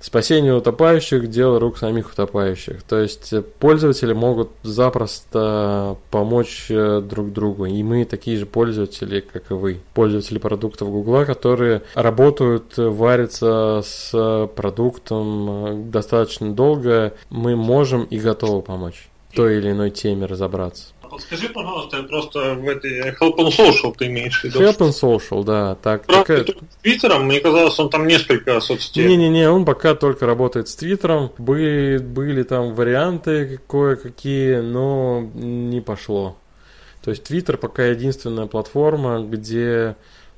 спасение 0.00 0.54
утопающих– 0.54 1.28
дело 1.28 1.60
рук 1.60 1.76
самих 1.76 2.10
утопающих. 2.10 2.82
То 2.84 2.98
есть 2.98 3.34
э, 3.34 3.42
пользователи 3.42 4.14
могут 4.14 4.48
запросто 4.62 5.98
помочь 6.10 6.68
э, 6.70 7.02
друг 7.02 7.34
другу. 7.34 7.66
И 7.66 7.82
мы 7.82 8.06
такие 8.06 8.38
же 8.38 8.46
пользователи, 8.46 9.20
как 9.20 9.50
и 9.50 9.54
вы. 9.54 9.80
Пользователи 9.92 10.38
продуктов 10.38 10.90
Гугла, 10.90 11.26
которые 11.26 11.82
работают, 11.92 12.78
варятся 12.78 13.82
с 13.84 14.48
продуктом 14.56 15.90
достаточно 15.90 16.50
долго, 16.54 17.12
мы 17.28 17.56
можем 17.56 18.04
и 18.04 18.18
готовы 18.18 18.62
помочь 18.62 19.10
той 19.34 19.58
или 19.58 19.70
иной 19.70 19.90
теме 19.90 20.24
разобраться. 20.24 20.95
Подскажи, 21.16 21.48
пожалуйста, 21.48 22.02
просто 22.02 22.54
в 22.54 22.68
этой 22.68 23.10
Help 23.10 23.36
on 23.36 23.48
Social 23.48 23.94
ты 23.96 24.06
имеешь 24.06 24.40
в 24.40 24.44
виду? 24.44 24.60
Help 24.60 24.78
on 24.78 24.90
Social, 24.90 25.44
да. 25.44 25.74
Так, 25.76 26.04
такая... 26.06 26.44
С 26.44 26.76
Твиттером, 26.82 27.24
мне 27.24 27.40
казалось, 27.40 27.78
он 27.78 27.88
там 27.88 28.06
несколько 28.06 28.60
соцсетей. 28.60 29.06
Не-не-не, 29.06 29.50
он 29.50 29.64
пока 29.64 29.94
только 29.94 30.26
работает 30.26 30.68
с 30.68 30.76
Твиттером. 30.76 31.32
Были, 31.38 31.96
были 31.96 32.42
там 32.42 32.74
варианты 32.74 33.58
кое-какие, 33.66 34.56
но 34.56 35.22
не 35.34 35.80
пошло. 35.80 36.36
То 37.02 37.10
есть 37.10 37.24
Твиттер 37.24 37.56
пока 37.56 37.86
единственная 37.86 38.46
платформа, 38.46 39.20
где 39.20 39.96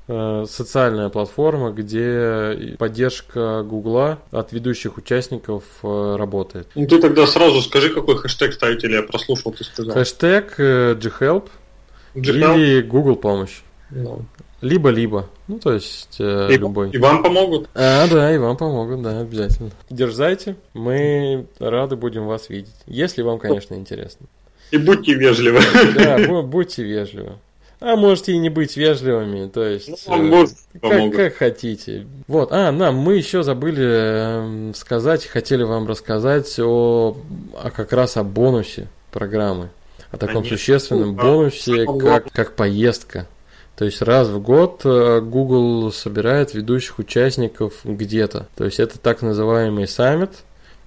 социальная 0.08 1.10
платформа, 1.10 1.70
где 1.70 2.76
поддержка 2.78 3.62
Гугла 3.62 4.18
от 4.30 4.52
ведущих 4.52 4.96
участников 4.96 5.64
э, 5.82 6.16
работает. 6.16 6.68
Ну 6.74 6.86
ты 6.86 6.98
тогда 6.98 7.26
сразу 7.26 7.60
скажи, 7.60 7.90
какой 7.90 8.16
хэштег 8.16 8.54
ставить, 8.54 8.82
или 8.84 8.94
я 8.94 9.02
прослушал, 9.02 9.52
ты 9.52 9.64
сказал. 9.64 9.94
Хэштег 9.94 10.54
э, 10.58 10.94
ghelp, 10.94 11.48
ghelp? 12.14 12.56
или 12.56 12.80
Google 12.80 13.16
помощь. 13.16 13.60
Ну. 13.90 14.24
Либо-либо. 14.60 15.30
Ну, 15.46 15.58
то 15.58 15.72
есть 15.72 16.16
э, 16.18 16.48
и, 16.52 16.56
любой. 16.56 16.90
И 16.90 16.98
вам 16.98 17.22
помогут. 17.22 17.68
А, 17.74 18.08
да, 18.08 18.34
и 18.34 18.38
вам 18.38 18.56
помогут, 18.56 19.02
да, 19.02 19.20
обязательно. 19.20 19.70
Дерзайте, 19.88 20.56
мы 20.74 21.46
рады 21.60 21.96
будем 21.96 22.26
вас 22.26 22.48
видеть. 22.48 22.74
Если 22.86 23.22
вам, 23.22 23.38
конечно, 23.38 23.74
интересно. 23.74 24.26
И 24.70 24.78
будьте 24.78 25.14
вежливы. 25.14 25.60
Да, 25.94 26.42
будьте 26.42 26.82
вежливы. 26.82 27.34
А 27.80 27.94
можете 27.94 28.32
и 28.32 28.38
не 28.38 28.48
быть 28.48 28.76
вежливыми, 28.76 29.48
то 29.48 29.64
есть 29.64 30.08
ну, 30.08 30.44
э, 30.44 30.48
как, 30.80 31.14
как 31.14 31.34
хотите. 31.36 32.06
Вот, 32.26 32.50
а, 32.50 32.72
нам 32.72 32.96
мы 32.96 33.14
еще 33.14 33.44
забыли 33.44 34.70
э, 34.70 34.72
сказать, 34.74 35.24
хотели 35.26 35.62
вам 35.62 35.86
рассказать 35.86 36.58
о, 36.58 37.16
о 37.54 37.70
как 37.70 37.92
раз 37.92 38.16
о 38.16 38.24
бонусе 38.24 38.88
программы, 39.12 39.70
о 40.10 40.16
таком 40.16 40.42
Конечно. 40.42 40.56
существенном 40.56 41.14
бонусе, 41.14 41.86
как, 42.00 42.32
как 42.32 42.56
поездка. 42.56 43.28
То 43.76 43.84
есть 43.84 44.02
раз 44.02 44.26
в 44.26 44.40
год 44.40 44.80
э, 44.84 45.20
Google 45.20 45.92
собирает 45.92 46.54
ведущих 46.54 46.98
участников 46.98 47.74
где-то. 47.84 48.48
То 48.56 48.64
есть 48.64 48.80
это 48.80 48.98
так 48.98 49.22
называемый 49.22 49.86
саммит, 49.86 50.32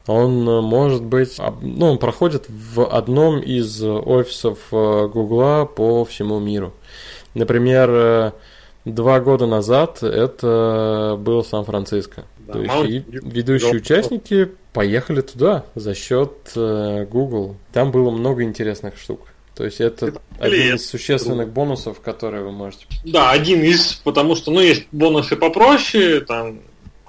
он 0.07 0.47
э, 0.47 0.61
может 0.61 1.03
быть, 1.03 1.37
ну, 1.61 1.91
он 1.91 1.97
проходит 1.97 2.45
в 2.47 2.85
одном 2.85 3.39
из 3.39 3.83
офисов 3.83 4.59
Гугла 4.71 5.65
по 5.65 6.05
всему 6.05 6.39
миру. 6.39 6.73
Например, 7.33 7.89
э, 7.91 8.31
два 8.85 9.19
года 9.19 9.45
назад 9.45 10.03
это 10.03 11.15
был 11.19 11.43
Сан-Франциско. 11.43 12.25
Да, 12.39 12.53
То 12.53 12.61
есть 12.61 12.89
и 12.89 13.05
ведущие 13.09 13.73
участники 13.73 14.49
поехали 14.73 15.21
туда 15.21 15.65
за 15.75 15.93
счет 15.93 16.51
Google. 16.55 17.55
Там 17.71 17.91
было 17.91 18.09
много 18.09 18.43
интересных 18.43 18.97
штук. 18.97 19.27
То 19.55 19.65
есть 19.65 19.81
это, 19.81 20.07
это 20.07 20.21
один 20.39 20.75
из 20.75 20.89
существенных 20.89 21.49
бонусов, 21.49 21.99
которые 21.99 22.43
вы 22.43 22.51
можете. 22.51 22.85
Да, 23.03 23.31
один 23.31 23.61
из, 23.61 23.93
потому 23.93 24.35
что, 24.35 24.49
ну, 24.49 24.61
есть 24.61 24.87
бонусы 24.91 25.35
попроще, 25.35 26.21
там 26.21 26.61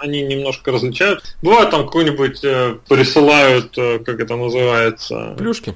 они 0.03 0.23
немножко 0.23 0.73
различают. 0.73 1.23
Бывает 1.43 1.71
там 1.71 1.87
какой-нибудь 1.87 2.45
э, 2.45 2.77
присылают, 2.89 3.77
э, 3.79 4.01
как 4.01 4.21
это 4.21 4.37
называется? 4.37 5.35
Плюшки. 5.39 5.75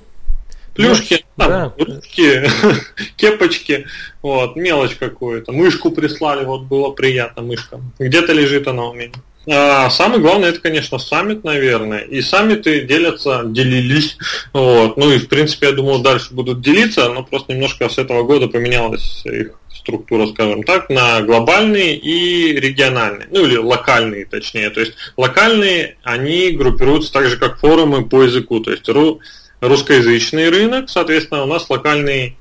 Плюшки, 0.74 1.24
там, 1.36 1.48
да. 1.48 1.72
ручки, 1.78 2.42
кепочки, 3.16 3.86
вот, 4.20 4.56
мелочь 4.56 4.96
какую-то. 4.96 5.52
Мышку 5.52 5.90
прислали, 5.90 6.44
вот 6.44 6.62
было 6.62 6.90
приятно, 6.90 7.42
мышка. 7.42 7.80
Где-то 7.98 8.32
лежит 8.34 8.68
она 8.68 8.84
у 8.84 8.92
меня. 8.92 9.12
А, 9.48 9.88
самое 9.90 10.20
главное, 10.20 10.50
это, 10.50 10.60
конечно, 10.60 10.98
саммит, 10.98 11.44
наверное. 11.44 12.00
И 12.00 12.20
саммиты 12.20 12.82
делятся, 12.82 13.42
делились. 13.46 14.18
Вот. 14.52 14.96
Ну 14.96 15.12
и, 15.12 15.18
в 15.18 15.28
принципе, 15.28 15.68
я 15.68 15.72
думал, 15.72 16.02
дальше 16.02 16.34
будут 16.34 16.60
делиться, 16.60 17.08
но 17.08 17.22
просто 17.22 17.54
немножко 17.54 17.88
с 17.88 17.96
этого 17.96 18.24
года 18.24 18.48
поменялась 18.48 19.22
их 19.24 19.52
структура, 19.86 20.26
скажем 20.26 20.64
так, 20.64 20.90
на 20.90 21.22
глобальные 21.22 21.96
и 21.96 22.52
региональные, 22.58 23.28
ну 23.30 23.44
или 23.44 23.56
локальные, 23.56 24.26
точнее. 24.26 24.70
То 24.70 24.80
есть 24.80 24.94
локальные, 25.16 25.96
они 26.02 26.50
группируются 26.50 27.12
так 27.12 27.26
же, 27.26 27.36
как 27.36 27.60
форумы 27.60 28.04
по 28.04 28.24
языку. 28.24 28.58
То 28.60 28.72
есть 28.72 28.88
ру, 28.88 29.20
русскоязычный 29.60 30.50
рынок, 30.50 30.90
соответственно, 30.90 31.44
у 31.44 31.46
нас 31.46 31.70
локальный 31.70 32.36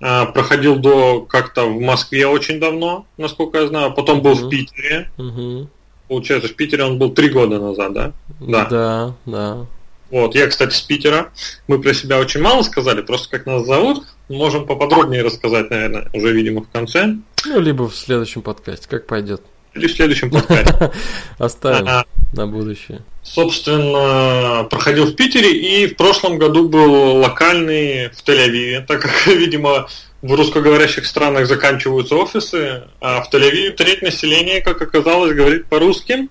а, 0.00 0.26
проходил 0.26 0.76
до 0.76 1.22
как-то 1.22 1.64
в 1.66 1.80
Москве 1.80 2.28
очень 2.28 2.60
давно, 2.60 3.06
насколько 3.16 3.58
я 3.58 3.66
знаю, 3.66 3.92
потом 3.92 4.22
был 4.22 4.32
uh-huh. 4.32 4.46
в 4.46 4.48
Питере. 4.48 5.10
Uh-huh. 5.18 5.66
Получается, 6.06 6.48
в 6.48 6.54
Питере 6.54 6.84
он 6.84 6.98
был 6.98 7.10
три 7.10 7.28
года 7.28 7.58
назад, 7.58 7.92
да? 7.92 8.12
Да. 8.40 8.64
Да, 8.70 9.14
да. 9.26 9.66
Вот, 10.10 10.34
я, 10.34 10.46
кстати, 10.46 10.74
с 10.74 10.80
Питера. 10.80 11.32
Мы 11.66 11.80
про 11.80 11.92
себя 11.92 12.18
очень 12.18 12.40
мало 12.40 12.62
сказали, 12.62 13.02
просто 13.02 13.28
как 13.30 13.46
нас 13.46 13.66
зовут. 13.66 14.06
Можем 14.28 14.66
поподробнее 14.66 15.22
рассказать, 15.22 15.70
наверное, 15.70 16.08
уже, 16.12 16.32
видимо, 16.32 16.62
в 16.62 16.68
конце. 16.68 17.16
Ну, 17.44 17.60
либо 17.60 17.88
в 17.88 17.94
следующем 17.94 18.42
подкасте, 18.42 18.86
как 18.88 19.06
пойдет. 19.06 19.42
Или 19.74 19.86
в 19.86 19.92
следующем 19.92 20.30
подкасте. 20.30 20.92
Оставим 21.38 22.04
на 22.32 22.46
будущее. 22.46 23.02
Собственно, 23.22 24.64
проходил 24.64 25.06
в 25.06 25.14
Питере 25.14 25.52
и 25.52 25.86
в 25.86 25.96
прошлом 25.96 26.38
году 26.38 26.68
был 26.68 27.16
локальный 27.16 28.08
в 28.08 28.26
Тель-Авиве, 28.26 28.86
так 28.86 29.02
как, 29.02 29.26
видимо, 29.26 29.88
в 30.20 30.34
русскоговорящих 30.34 31.06
странах 31.06 31.46
заканчиваются 31.46 32.16
офисы, 32.16 32.82
а 33.00 33.22
в 33.22 33.32
Тель-Авиве 33.32 33.70
треть 33.70 34.02
населения, 34.02 34.60
как 34.60 34.82
оказалось, 34.82 35.32
говорит 35.32 35.66
по-русски. 35.66 36.28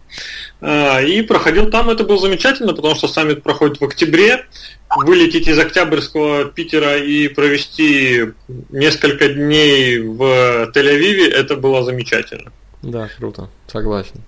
А, 0.60 1.02
и 1.02 1.22
проходил 1.22 1.70
там, 1.70 1.90
это 1.90 2.04
было 2.04 2.20
замечательно, 2.20 2.74
потому 2.74 2.96
что 2.96 3.08
саммит 3.08 3.44
проходит 3.44 3.80
в 3.80 3.86
октябре. 3.86 4.46
Вылететь 4.96 5.48
из 5.48 5.60
Октябрьского 5.60 6.46
Питера 6.46 6.98
и 6.98 7.28
провести 7.28 8.34
несколько 8.70 9.30
дней 9.30 10.00
в 10.00 10.72
Тель-Авиве, 10.74 11.30
это 11.30 11.56
было 11.56 11.84
замечательно. 11.84 12.52
Да, 12.82 13.10
круто, 13.18 13.50
согласен. 13.72 14.24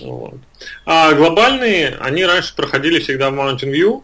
Вот. 0.00 0.34
А 0.84 1.14
глобальные, 1.14 1.96
они 2.00 2.24
раньше 2.24 2.54
проходили 2.54 3.00
всегда 3.00 3.30
в 3.30 3.34
Mountain 3.34 3.72
View, 3.72 4.02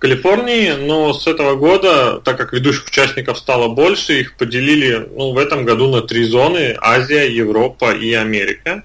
Калифорнии, 0.00 0.70
но 0.70 1.12
с 1.12 1.26
этого 1.26 1.56
года, 1.56 2.20
так 2.24 2.38
как 2.38 2.54
ведущих 2.54 2.86
участников 2.86 3.38
стало 3.38 3.68
больше, 3.68 4.20
их 4.20 4.34
поделили 4.36 5.06
ну, 5.14 5.32
в 5.32 5.38
этом 5.38 5.66
году 5.66 5.88
на 5.90 6.00
три 6.00 6.24
зоны– 6.24 6.74
Азия, 6.80 7.30
Европа 7.30 7.92
и 7.92 8.14
Америка. 8.14 8.82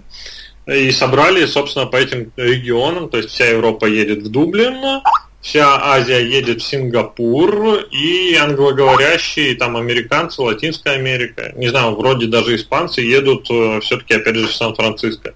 И 0.68 0.92
собрали, 0.92 1.46
собственно, 1.46 1.86
по 1.86 1.96
этим 1.96 2.34
регионам, 2.36 3.08
то 3.08 3.18
есть 3.18 3.30
вся 3.30 3.46
Европа 3.46 3.86
едет 3.86 4.24
в 4.24 4.30
Дублин, 4.30 5.02
вся 5.40 5.94
Азия 5.94 6.20
едет 6.20 6.62
в 6.62 6.66
Сингапур, 6.66 7.76
и 7.92 8.36
англоговорящие, 8.36 9.56
там, 9.56 9.78
американцы, 9.78 10.42
Латинская 10.42 10.96
Америка, 10.96 11.54
не 11.56 11.70
знаю, 11.70 11.96
вроде 11.96 12.28
даже 12.28 12.58
испанцы 12.58 13.00
едут 13.00 13.50
э, 13.50 13.80
все-таки, 13.82 14.16
опять 14.16 14.36
же, 14.36 14.48
в 14.48 14.54
Сан-Франциско. 14.54 15.34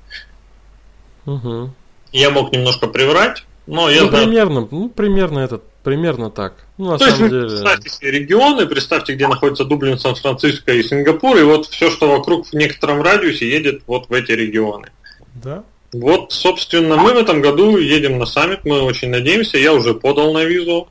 Угу. 1.25 1.71
Я 2.11 2.31
мог 2.31 2.51
немножко 2.51 2.87
приврать, 2.87 3.45
но 3.65 3.89
я 3.89 4.01
ну, 4.01 4.09
знаю... 4.09 4.25
примерно, 4.25 4.67
ну, 4.69 4.89
примерно 4.89 5.39
этот 5.39 5.63
Примерно 5.83 6.29
так. 6.29 6.53
Ну, 6.77 6.91
на 6.91 6.97
То 6.97 7.05
самом 7.05 7.19
есть, 7.19 7.31
деле... 7.31 7.47
представьте 7.47 7.89
себе 7.89 8.11
регионы, 8.11 8.65
представьте, 8.65 9.13
где 9.13 9.27
находится 9.27 9.63
Дублин, 9.63 9.97
Сан-Франциско 9.97 10.73
и 10.73 10.83
Сингапур, 10.83 11.37
и 11.37 11.43
вот 11.43 11.67
все, 11.67 11.89
что 11.89 12.09
вокруг 12.09 12.47
в 12.47 12.53
некотором 12.53 13.01
радиусе, 13.01 13.49
едет 13.49 13.83
вот 13.87 14.09
в 14.09 14.13
эти 14.13 14.31
регионы. 14.31 14.89
Да. 15.35 15.63
Вот, 15.93 16.33
собственно, 16.33 16.97
мы 16.97 17.13
в 17.13 17.17
этом 17.17 17.41
году 17.41 17.77
едем 17.77 18.19
на 18.19 18.25
саммит, 18.25 18.59
мы 18.65 18.81
очень 18.81 19.09
надеемся. 19.09 19.57
Я 19.57 19.73
уже 19.73 19.93
подал 19.93 20.33
на 20.33 20.43
визу 20.43 20.87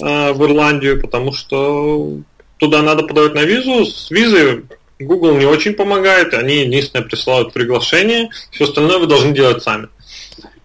э, 0.00 0.32
в 0.32 0.44
Ирландию, 0.44 1.00
потому 1.00 1.32
что 1.32 2.18
туда 2.56 2.82
надо 2.82 3.04
подавать 3.04 3.34
на 3.34 3.44
визу. 3.44 3.84
С 3.84 4.10
визы 4.10 4.64
Google 4.98 5.36
не 5.36 5.46
очень 5.46 5.74
помогает, 5.74 6.34
они 6.34 6.62
единственное 6.62 7.04
присылают 7.04 7.52
приглашение, 7.52 8.30
все 8.50 8.64
остальное 8.64 8.98
вы 8.98 9.06
должны 9.06 9.32
делать 9.32 9.62
сами. 9.62 9.88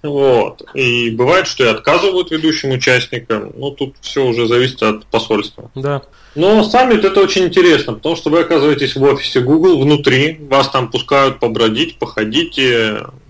Вот. 0.06 0.64
И 0.74 1.10
бывает, 1.12 1.48
что 1.48 1.64
и 1.64 1.68
отказывают 1.68 2.32
ведущим 2.32 2.72
участникам. 2.72 3.52
Ну, 3.56 3.72
тут 3.72 3.96
все 4.02 4.26
уже 4.26 4.48
зависит 4.48 4.82
от 4.84 5.06
посольства. 5.08 5.72
Да. 5.76 6.02
Но 6.36 6.64
саммит 6.64 7.06
это 7.06 7.22
очень 7.22 7.46
интересно, 7.46 7.94
потому 7.94 8.18
что 8.18 8.30
вы 8.30 8.42
оказываетесь 8.42 8.96
в 8.96 9.04
офисе 9.04 9.40
Google 9.40 9.80
внутри, 9.82 10.38
вас 10.50 10.70
там 10.70 10.92
пускают 10.92 11.40
побродить, 11.40 11.98
походить, 11.98 12.60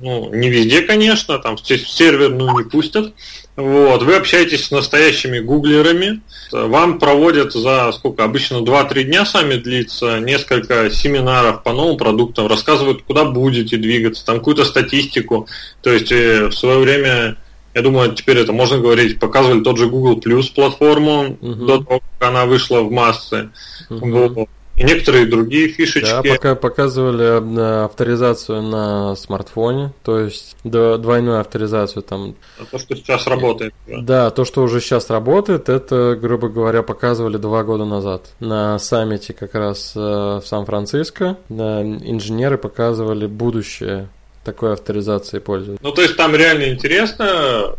ну, 0.02 0.34
не 0.34 0.50
везде, 0.50 0.82
конечно, 0.82 1.38
там 1.38 1.56
серверную 1.58 2.58
не 2.58 2.64
пустят. 2.64 3.14
Вот, 3.56 4.02
вы 4.02 4.16
общаетесь 4.16 4.66
с 4.66 4.72
настоящими 4.72 5.40
гуглерами, 5.40 6.22
вам 6.52 7.00
проводят 7.00 7.54
за 7.54 7.92
сколько, 7.94 8.26
обычно 8.26 8.58
2-3 8.58 9.04
дня 9.04 9.26
сами 9.26 9.56
длится, 9.56 10.20
несколько 10.20 10.90
семинаров 10.90 11.64
по 11.64 11.72
новым 11.72 11.98
продуктам, 11.98 12.48
рассказывают, 12.48 13.04
куда 13.04 13.24
будете 13.24 13.78
двигаться, 13.78 14.26
там 14.26 14.40
какую-то 14.40 14.66
статистику. 14.66 15.48
То 15.82 15.94
есть 15.94 16.12
э, 16.12 16.48
в 16.48 16.54
свое 16.54 16.80
время 16.80 17.38
я 17.76 17.82
думаю, 17.82 18.14
теперь 18.14 18.38
это 18.38 18.54
можно 18.54 18.80
говорить, 18.80 19.20
показывали 19.20 19.62
тот 19.62 19.78
же 19.78 19.88
Google 19.88 20.18
Plus 20.18 20.54
платформу 20.56 21.38
uh-huh. 21.42 21.66
до 21.66 21.84
того, 21.84 22.02
как 22.20 22.30
она 22.30 22.46
вышла 22.46 22.80
в 22.80 22.90
массы. 22.90 23.50
Uh-huh. 23.90 24.48
И 24.78 24.84
некоторые 24.84 25.26
другие 25.26 25.70
фишечки. 25.70 26.10
Да, 26.10 26.22
пока 26.22 26.56
показывали 26.56 27.60
э, 27.60 27.86
авторизацию 27.86 28.62
на 28.62 29.16
смартфоне, 29.16 29.94
то 30.04 30.20
есть 30.20 30.58
двойную 30.64 31.40
авторизацию 31.40 32.04
там. 32.04 32.36
А 32.60 32.66
то, 32.66 32.78
что 32.78 32.96
сейчас 32.96 33.26
работает. 33.26 33.74
Да. 33.88 34.02
да, 34.02 34.30
то, 34.32 34.44
что 34.44 34.64
уже 34.64 34.82
сейчас 34.82 35.10
работает, 35.10 35.70
это, 35.70 36.18
грубо 36.22 36.50
говоря, 36.50 36.84
показывали 36.84 37.38
два 37.38 37.64
года 37.64 37.86
назад. 37.86 38.34
На 38.42 38.78
саммите 38.80 39.34
как 39.34 39.56
раз 39.56 39.94
э, 39.96 40.00
в 40.00 40.44
Сан-Франциско 40.46 41.38
инженеры 41.50 42.58
показывали 42.58 43.28
будущее 43.28 44.10
такой 44.46 44.74
авторизацией 44.74 45.42
пользователя. 45.42 45.80
Ну, 45.82 45.92
то 45.92 46.02
есть 46.02 46.16
там 46.16 46.36
реально 46.36 46.70
интересно, 46.70 47.76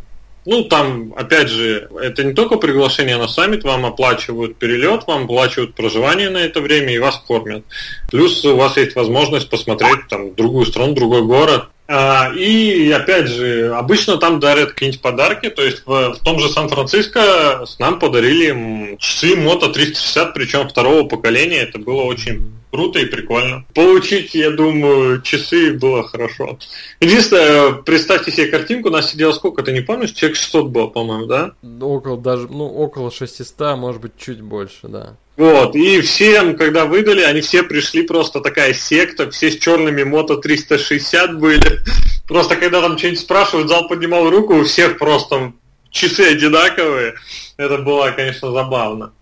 ну, 0.47 0.65
там, 0.65 1.13
опять 1.17 1.49
же, 1.49 1.89
это 2.01 2.23
не 2.23 2.33
только 2.33 2.57
приглашение 2.57 3.17
на 3.17 3.27
саммит, 3.27 3.65
вам 3.65 3.85
оплачивают 3.85 4.57
перелет, 4.57 5.07
вам 5.07 5.25
оплачивают 5.25 5.75
проживание 5.75 6.31
на 6.31 6.39
это 6.39 6.61
время 6.61 6.95
и 6.95 6.99
вас 6.99 7.17
кормят. 7.27 7.65
Плюс 8.11 8.45
у 8.45 8.57
вас 8.57 8.77
есть 8.77 8.95
возможность 8.95 9.51
посмотреть 9.51 10.07
там 10.09 10.35
другую 10.35 10.67
страну, 10.67 10.95
другой 10.95 11.23
город. 11.23 11.69
А, 11.89 12.33
и 12.33 12.91
опять 12.91 13.29
же, 13.29 13.73
обычно 13.75 14.19
там 14.19 14.41
дарят 14.41 14.73
какие-нибудь 14.73 15.01
подарки, 15.01 15.51
то 15.51 15.63
есть 15.63 15.83
в, 15.85 16.15
в 16.15 16.19
том 16.21 16.39
же 16.39 16.49
Сан-Франциско 16.49 17.65
нам 17.79 17.99
подарили 17.99 18.97
часы 18.99 19.35
Moto 19.35 19.73
360, 19.73 20.35
причем 20.35 20.69
второго 20.69 21.09
поколения, 21.09 21.59
это 21.59 21.79
было 21.79 22.03
очень 22.03 22.53
круто 22.77 22.99
и 22.99 23.07
прикольно. 23.07 23.65
Получить, 23.75 24.35
я 24.35 24.51
думаю, 24.51 25.23
часы 25.23 25.73
было 25.73 26.07
хорошо. 26.07 26.59
Единственное, 27.01 27.73
представьте 27.73 28.31
себе 28.31 28.49
картинку, 28.49 28.91
у 28.91 28.93
нас 28.93 29.11
сидело 29.11 29.33
сколько, 29.33 29.63
ты 29.63 29.73
не 29.73 29.81
помнишь? 29.81 30.11
Человек 30.11 30.37
600 30.37 30.67
было, 30.69 30.87
по-моему, 30.89 31.25
да? 31.25 31.53
Около 31.81 32.19
даже, 32.19 32.49
ну, 32.49 32.67
около 32.67 33.11
600, 33.11 33.79
может 33.79 34.03
быть, 34.03 34.13
чуть 34.19 34.43
больше, 34.43 34.89
да. 34.89 35.17
Вот, 35.39 35.75
и 35.75 36.03
всем, 36.03 36.55
когда 36.55 36.85
выдали, 36.85 37.23
они 37.23 37.41
все 37.41 37.63
пришли 37.63 38.03
просто 38.03 38.41
такая 38.41 38.75
секта, 38.75 39.31
все 39.31 39.51
с 39.51 39.57
черными 39.57 40.03
мото 40.03 40.37
360 40.37 41.39
были. 41.39 41.81
Просто 42.29 42.57
когда 42.57 42.83
там 42.83 42.99
что-нибудь 42.99 43.21
спрашивают, 43.21 43.71
зал 43.71 43.89
поднимал 43.89 44.29
руку, 44.29 44.55
у 44.55 44.65
всех 44.65 44.99
просто 44.99 45.55
часы 45.91 46.33
одинаковые. 46.33 47.15
Это 47.57 47.79
было, 47.79 48.11
конечно, 48.11 48.53
забавно. 48.53 49.13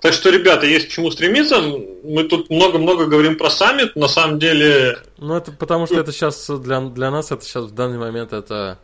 Так 0.00 0.14
что, 0.14 0.30
ребята, 0.30 0.66
есть 0.66 0.88
к 0.88 0.90
чему 0.90 1.10
стремиться. 1.10 1.60
Мы 1.60 2.24
тут 2.24 2.48
много-много 2.48 3.06
говорим 3.06 3.36
про 3.36 3.50
саммит. 3.50 3.96
На 3.96 4.08
самом 4.08 4.38
деле... 4.38 4.98
Ну, 5.18 5.36
это 5.36 5.52
потому 5.52 5.86
что 5.86 6.00
это 6.00 6.12
сейчас 6.12 6.48
для, 6.48 6.80
для 6.80 7.10
нас, 7.10 7.30
это 7.30 7.44
сейчас 7.44 7.64
в 7.64 7.74
данный 7.74 7.98
момент 7.98 8.32
это 8.32 8.78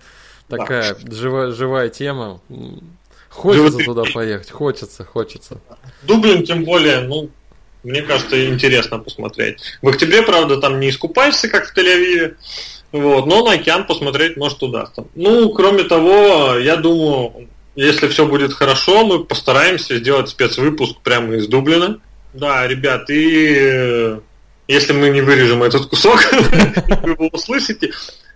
такая 0.48 0.96
да. 1.00 1.14
живая, 1.14 1.50
живая 1.52 1.88
тема. 1.88 2.40
Хочется 3.30 3.78
туда 3.84 4.02
поехать, 4.12 4.50
хочется, 4.50 5.04
хочется. 5.04 5.60
Дублин, 6.02 6.44
тем 6.44 6.64
более, 6.64 7.00
ну, 7.00 7.30
мне 7.82 8.02
кажется, 8.02 8.46
интересно 8.46 8.98
посмотреть. 8.98 9.60
В 9.82 9.88
октябре, 9.88 10.22
правда, 10.22 10.58
там 10.58 10.80
не 10.80 10.88
искупаешься, 10.90 11.48
как 11.48 11.68
в 11.68 11.76
Тель-Авиве, 11.76 12.36
вот, 12.92 13.26
но 13.26 13.44
на 13.44 13.52
океан 13.52 13.86
посмотреть, 13.86 14.36
может, 14.36 14.62
удастся. 14.62 15.04
Ну, 15.14 15.50
кроме 15.50 15.84
того, 15.84 16.56
я 16.56 16.76
думаю, 16.76 17.48
если 17.76 18.08
все 18.08 18.26
будет 18.26 18.54
хорошо, 18.54 19.06
мы 19.06 19.24
постараемся 19.24 19.96
сделать 19.96 20.30
спецвыпуск 20.30 21.00
прямо 21.02 21.34
из 21.34 21.46
Дублина. 21.46 22.00
Да, 22.32 22.66
ребят, 22.66 23.08
и 23.10 23.54
э, 23.58 24.20
если 24.66 24.92
мы 24.94 25.10
не 25.10 25.20
вырежем 25.20 25.62
этот 25.62 25.86
кусок, 25.86 26.20
вы 26.32 27.10
его 27.12 27.28
услышите, 27.28 27.92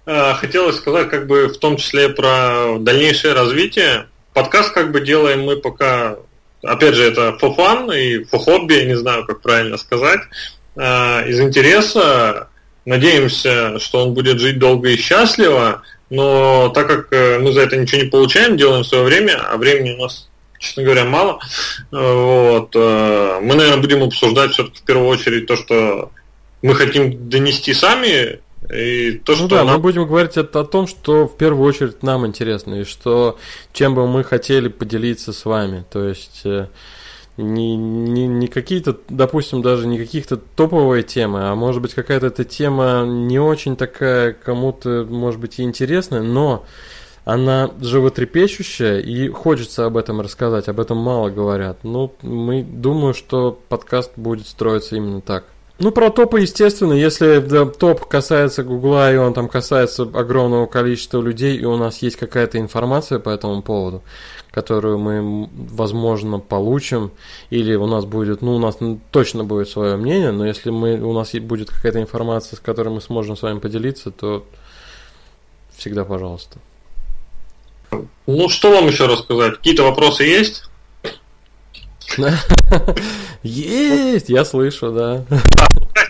э, 0.07 0.35
хотелось 0.35 0.77
сказать 0.77 1.09
как 1.09 1.27
бы 1.27 1.49
в 1.49 1.57
том 1.59 1.77
числе 1.77 2.11
про 2.11 2.77
дальнейшее 2.79 3.33
развитие. 3.33 4.07
Подкаст 4.35 4.73
как 4.73 4.93
бы 4.93 5.01
делаем 5.01 5.43
мы 5.43 5.57
пока, 5.57 6.17
опять 6.63 6.95
же, 6.95 7.05
это 7.05 7.37
for 7.41 7.57
fun 7.57 7.99
и 7.99 8.25
for 8.25 8.45
hobby, 8.47 8.75
я 8.75 8.85
не 8.85 8.97
знаю, 8.97 9.25
как 9.27 9.41
правильно 9.41 9.77
сказать, 9.79 10.21
э, 10.77 11.29
из 11.29 11.41
интереса. 11.41 12.49
Надеемся, 12.87 13.79
что 13.79 14.07
он 14.07 14.15
будет 14.15 14.41
жить 14.41 14.59
долго 14.59 14.89
и 14.89 14.97
счастливо, 14.97 15.83
но 16.11 16.69
так 16.71 16.88
как 16.88 17.12
э, 17.12 17.38
мы 17.38 17.52
за 17.52 17.62
это 17.62 17.76
ничего 17.76 18.02
не 18.02 18.09
получаем, 18.09 18.57
делаем 18.57 18.85
свое 18.85 19.05
время, 19.05 19.40
а 19.40 19.57
времени 19.57 19.95
у 19.97 20.02
нас, 20.02 20.29
честно 20.59 20.83
говоря, 20.83 21.05
мало, 21.05 21.40
вот, 21.90 22.75
э, 22.75 23.38
мы, 23.40 23.55
наверное, 23.55 23.81
будем 23.81 24.02
обсуждать 24.02 24.52
все-таки 24.52 24.81
в 24.81 24.85
первую 24.85 25.09
очередь 25.09 25.47
то, 25.47 25.57
что 25.57 26.11
мы 26.62 26.75
хотим 26.75 27.29
донести 27.29 27.73
сами, 27.73 28.40
и 28.73 29.12
то, 29.25 29.33
ну 29.33 29.38
что 29.38 29.49
да, 29.49 29.64
нам... 29.64 29.76
мы 29.76 29.79
будем 29.79 30.07
говорить 30.07 30.37
это 30.37 30.61
о 30.61 30.64
том, 30.64 30.87
что 30.87 31.26
в 31.26 31.37
первую 31.37 31.67
очередь 31.67 32.02
нам 32.02 32.26
интересно, 32.26 32.75
и 32.75 32.85
что 32.85 33.38
чем 33.73 33.95
бы 33.95 34.07
мы 34.07 34.23
хотели 34.23 34.69
поделиться 34.69 35.33
с 35.33 35.45
вами. 35.45 35.85
То 35.90 36.07
есть 36.07 36.43
э, 36.45 36.67
не, 37.37 37.77
не, 37.77 38.27
не 38.27 38.49
какие-то, 38.49 38.99
допустим, 39.09 39.63
даже 39.63 39.87
не 39.87 39.99
каких-то 39.99 40.37
топовые 40.37 41.03
темы, 41.03 41.49
а 41.49 41.55
может 41.55 41.83
быть 41.83 41.95
какая-то 41.95 42.27
эта 42.27 42.45
тема 42.45 43.05
не 43.07 43.39
очень 43.39 43.77
такая 43.77 44.33
кому-то, 44.33 45.07
может 45.09 45.41
быть, 45.41 45.59
и 45.59 45.63
интересная, 45.63 46.23
но 46.23 46.65
она 47.25 47.71
животрепещущая, 47.81 48.99
и 48.99 49.28
хочется 49.28 49.87
об 49.87 49.97
этом 49.97 50.21
рассказать, 50.21 50.69
об 50.69 50.81
этом 50.81 50.99
мало 50.99 51.31
говорят. 51.31 51.78
Ну, 51.83 52.13
мы 52.23 52.63
думаю, 52.63 53.15
что 53.15 53.59
подкаст 53.69 54.13
будет 54.17 54.47
строиться 54.47 54.97
именно 54.97 55.21
так. 55.21 55.45
Ну, 55.80 55.93
про 55.93 56.10
топы, 56.10 56.43
естественно, 56.43 56.93
если 56.93 57.38
да, 57.38 57.64
топ 57.64 58.04
касается 58.04 58.62
Гугла, 58.62 59.10
и 59.10 59.16
он 59.16 59.32
там 59.32 59.49
касается 59.49 60.02
огромного 60.02 60.66
количества 60.66 61.23
людей, 61.23 61.56
и 61.56 61.64
у 61.64 61.78
нас 61.78 62.02
есть 62.02 62.16
какая-то 62.16 62.58
информация 62.58 63.19
по 63.19 63.30
этому 63.30 63.62
поводу, 63.62 64.02
которую 64.50 64.99
мы, 64.99 65.49
возможно, 65.50 66.38
получим, 66.38 67.12
или 67.49 67.75
у 67.76 67.86
нас 67.86 68.04
будет, 68.04 68.43
ну, 68.43 68.56
у 68.56 68.58
нас 68.58 68.76
точно 69.10 69.45
будет 69.45 69.71
свое 69.71 69.97
мнение, 69.97 70.32
но 70.32 70.47
если 70.47 70.69
мы, 70.69 71.00
у 71.00 71.14
нас 71.14 71.32
будет 71.32 71.71
какая-то 71.71 71.99
информация, 71.99 72.58
с 72.58 72.60
которой 72.60 72.90
мы 72.90 73.00
сможем 73.00 73.34
с 73.34 73.40
вами 73.40 73.58
поделиться, 73.58 74.10
то 74.10 74.45
всегда 75.75 76.04
пожалуйста. 76.04 76.58
Ну, 78.26 78.50
что 78.50 78.71
вам 78.71 78.86
еще 78.86 79.06
рассказать? 79.06 79.56
Какие-то 79.56 79.84
вопросы 79.84 80.25
есть? 80.25 80.64
Есть, 83.43 84.29
я 84.29 84.45
слышу, 84.45 84.93
да. 84.93 85.25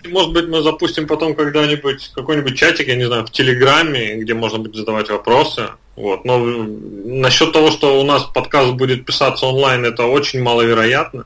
Может 0.08 0.32
быть, 0.32 0.48
мы 0.48 0.62
запустим 0.62 1.06
потом 1.06 1.34
когда-нибудь 1.34 2.12
какой-нибудь 2.14 2.56
чатик, 2.56 2.88
я 2.88 2.96
не 2.96 3.04
знаю, 3.04 3.26
в 3.26 3.30
Телеграме, 3.30 4.16
где 4.16 4.34
можно 4.34 4.58
будет 4.58 4.76
задавать 4.76 5.10
вопросы. 5.10 5.68
Вот. 5.96 6.24
Но 6.24 6.38
насчет 6.38 7.52
того, 7.52 7.70
что 7.70 8.00
у 8.00 8.04
нас 8.04 8.24
подкаст 8.24 8.72
будет 8.72 9.04
писаться 9.04 9.46
онлайн, 9.46 9.84
это 9.84 10.04
очень 10.06 10.42
маловероятно. 10.42 11.24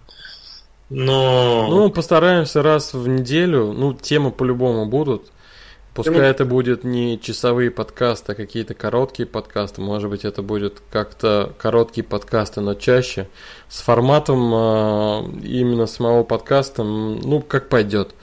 Но... 0.90 1.69
Ну, 1.71 1.90
постараемся 1.90 2.62
раз 2.62 2.93
в 2.93 3.09
неделю. 3.09 3.73
Ну, 3.73 3.95
темы 3.95 4.31
по-любому 4.31 4.87
будут. 4.87 5.31
Пускай 5.94 6.28
это 6.28 6.44
будет 6.44 6.83
не 6.83 7.20
часовые 7.20 7.70
подкасты, 7.70 8.33
а 8.33 8.35
какие-то 8.35 8.74
короткие 8.74 9.26
подкасты. 9.26 9.80
Может 9.80 10.11
быть, 10.11 10.24
это 10.24 10.42
будет 10.42 10.83
как-то 10.90 11.52
короткие 11.57 12.04
подкасты, 12.04 12.61
но 12.61 12.74
чаще. 12.74 13.28
С 13.68 13.80
форматом 13.80 14.52
э, 14.52 15.46
именно 15.46 15.87
самого 15.87 16.24
подкаста, 16.24 16.83
ну, 16.83 17.40
как 17.40 17.68
пойдет. 17.68 18.14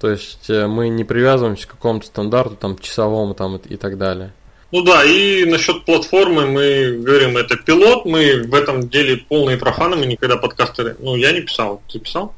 То 0.00 0.10
есть 0.10 0.50
э, 0.50 0.66
мы 0.66 0.88
не 0.88 1.04
привязываемся 1.04 1.68
к 1.68 1.70
какому-то 1.70 2.06
стандарту, 2.06 2.56
там, 2.56 2.76
часовому 2.76 3.34
там, 3.34 3.56
и 3.56 3.76
так 3.76 3.96
далее. 3.96 4.32
Ну 4.72 4.82
да, 4.82 5.04
и 5.04 5.44
насчет 5.44 5.84
платформы 5.84 6.46
мы 6.46 6.98
говорим, 7.00 7.36
это 7.36 7.56
пилот, 7.56 8.06
мы 8.06 8.42
в 8.42 8.54
этом 8.54 8.88
деле 8.88 9.16
полные 9.16 9.56
профаны, 9.56 9.96
мы 9.96 10.06
никогда 10.06 10.36
подкастеры, 10.36 10.96
ну 11.00 11.16
я 11.16 11.32
не 11.32 11.40
писал, 11.40 11.82
ты 11.92 11.98
писал? 11.98 12.34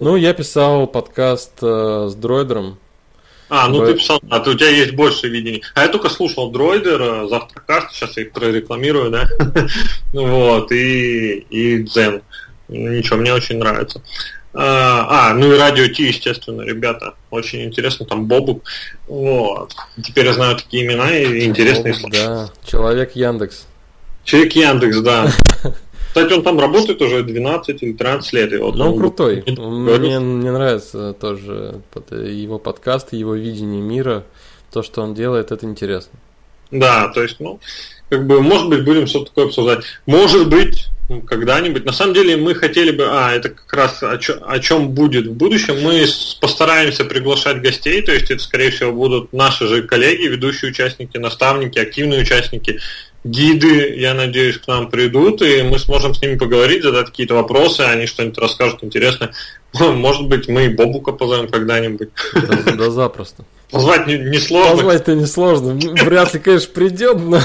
Ну, 0.00 0.16
я 0.16 0.32
писал 0.32 0.86
подкаст 0.86 1.58
э, 1.60 2.08
с 2.08 2.14
дроидером. 2.14 2.78
А, 3.50 3.68
ну 3.68 3.78
Дроид... 3.78 3.94
ты 3.94 4.00
писал, 4.00 4.20
а 4.30 4.38
то 4.38 4.50
у 4.50 4.54
тебя 4.54 4.70
есть 4.70 4.92
больше 4.92 5.28
видений. 5.28 5.62
А 5.74 5.82
я 5.82 5.88
только 5.88 6.08
слушал 6.08 6.50
дроидер, 6.50 7.02
э, 7.02 7.28
завтракаст, 7.28 7.92
сейчас 7.92 8.16
я 8.16 8.22
их 8.22 8.32
прорекламирую, 8.32 9.10
да? 9.10 9.28
вот, 10.12 10.70
и, 10.70 11.44
и 11.50 11.82
дзен. 11.82 12.22
Ничего, 12.68 13.16
мне 13.16 13.34
очень 13.34 13.58
нравится. 13.58 14.02
А, 14.54 15.30
а, 15.30 15.34
ну 15.34 15.52
и 15.52 15.58
радио 15.58 15.86
Ти, 15.88 16.08
естественно, 16.08 16.62
ребята. 16.62 17.14
Очень 17.30 17.64
интересно, 17.64 18.06
там 18.06 18.26
Бобук. 18.26 18.64
Вот. 19.08 19.74
Теперь 20.02 20.26
я 20.26 20.32
знаю 20.32 20.56
такие 20.56 20.84
имена 20.84 21.10
и 21.16 21.44
интересные 21.44 21.94
Бобук, 21.94 22.12
Да, 22.12 22.50
человек 22.64 23.16
Яндекс. 23.16 23.66
Человек 24.24 24.52
Яндекс, 24.54 24.98
да. 24.98 25.32
Кстати, 26.10 26.32
он 26.32 26.42
там 26.42 26.58
работает 26.58 27.00
уже 27.02 27.22
12 27.22 27.82
или 27.84 27.92
13 27.92 28.32
лет. 28.32 28.60
Вот 28.60 28.74
ну, 28.74 28.92
он 28.92 28.98
крутой. 28.98 29.44
Мне, 29.46 30.18
мне 30.18 30.50
нравится 30.50 31.12
тоже 31.12 31.82
его 31.94 32.58
подкаст, 32.58 33.12
его 33.12 33.36
видение 33.36 33.80
мира. 33.80 34.24
То, 34.72 34.82
что 34.82 35.02
он 35.02 35.14
делает, 35.14 35.52
это 35.52 35.66
интересно. 35.66 36.18
Да, 36.72 37.08
то 37.08 37.22
есть, 37.22 37.38
ну, 37.38 37.60
как 38.08 38.26
бы, 38.26 38.40
может 38.42 38.68
быть, 38.68 38.84
будем 38.84 39.06
что-то 39.06 39.26
такое 39.26 39.46
обсуждать. 39.46 39.84
Может 40.06 40.48
быть, 40.48 40.88
когда-нибудь. 41.26 41.84
На 41.84 41.92
самом 41.92 42.14
деле 42.14 42.36
мы 42.36 42.54
хотели 42.54 42.90
бы, 42.90 43.04
а, 43.08 43.32
это 43.32 43.50
как 43.50 43.72
раз 43.72 44.02
о, 44.02 44.16
чё, 44.18 44.38
о 44.44 44.58
чем 44.58 44.90
будет 44.90 45.26
в 45.26 45.32
будущем. 45.32 45.80
Мы 45.82 46.06
постараемся 46.40 47.04
приглашать 47.04 47.62
гостей, 47.62 48.02
то 48.02 48.12
есть 48.12 48.30
это, 48.30 48.42
скорее 48.42 48.70
всего, 48.70 48.92
будут 48.92 49.32
наши 49.32 49.66
же 49.66 49.82
коллеги, 49.82 50.28
ведущие 50.28 50.70
участники, 50.70 51.18
наставники, 51.18 51.78
активные 51.78 52.22
участники, 52.22 52.80
гиды, 53.24 53.94
я 53.96 54.14
надеюсь, 54.14 54.58
к 54.58 54.66
нам 54.66 54.90
придут, 54.90 55.42
и 55.42 55.62
мы 55.62 55.78
сможем 55.78 56.14
с 56.14 56.22
ними 56.22 56.36
поговорить, 56.36 56.82
задать 56.82 57.06
какие-то 57.06 57.34
вопросы, 57.34 57.82
они 57.82 58.06
что-нибудь 58.06 58.38
расскажут 58.38 58.82
интересное. 58.82 59.32
Может 59.78 60.26
быть, 60.28 60.48
мы 60.48 60.66
и 60.66 60.68
Бобука 60.68 61.12
позовем 61.12 61.48
когда-нибудь. 61.48 62.08
Да, 62.34 62.72
да 62.72 62.90
запросто. 62.90 63.44
Позвать 63.70 64.08
не, 64.08 64.18
не. 64.18 64.38
Позвать-то 64.38 65.14
не 65.14 65.26
сложно. 65.26 65.74
Вряд 65.74 66.34
ли, 66.34 66.40
конечно, 66.40 66.72
придет, 66.74 67.18
но 67.20 67.38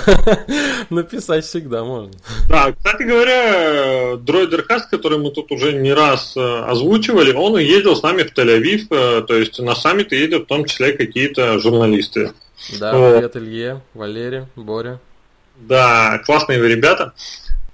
написать 0.90 1.46
всегда 1.46 1.84
можно. 1.84 2.14
Да, 2.50 2.72
кстати 2.72 3.04
говоря, 3.04 4.16
Дроидер 4.18 4.64
Хаст, 4.64 4.90
который 4.90 5.20
мы 5.20 5.30
тут 5.30 5.52
уже 5.52 5.74
не 5.74 5.94
раз 5.94 6.36
э, 6.36 6.64
озвучивали, 6.66 7.32
он 7.32 7.60
ездил 7.60 7.96
с 7.96 8.02
нами 8.02 8.24
в 8.24 8.34
Тель-Авив, 8.34 8.88
э, 8.90 9.22
то 9.22 9.36
есть 9.36 9.60
на 9.60 9.76
саммиты 9.76 10.16
ездят 10.16 10.44
в 10.44 10.48
том 10.48 10.66
числе 10.66 10.94
какие-то 10.94 11.60
журналисты. 11.60 12.32
Да, 12.80 12.92
привет 12.94 13.38
Илье, 13.38 13.82
Валере, 13.94 14.48
Боря. 14.56 15.00
Да, 15.58 16.22
классные 16.26 16.60
вы 16.60 16.70
ребята. 16.70 17.14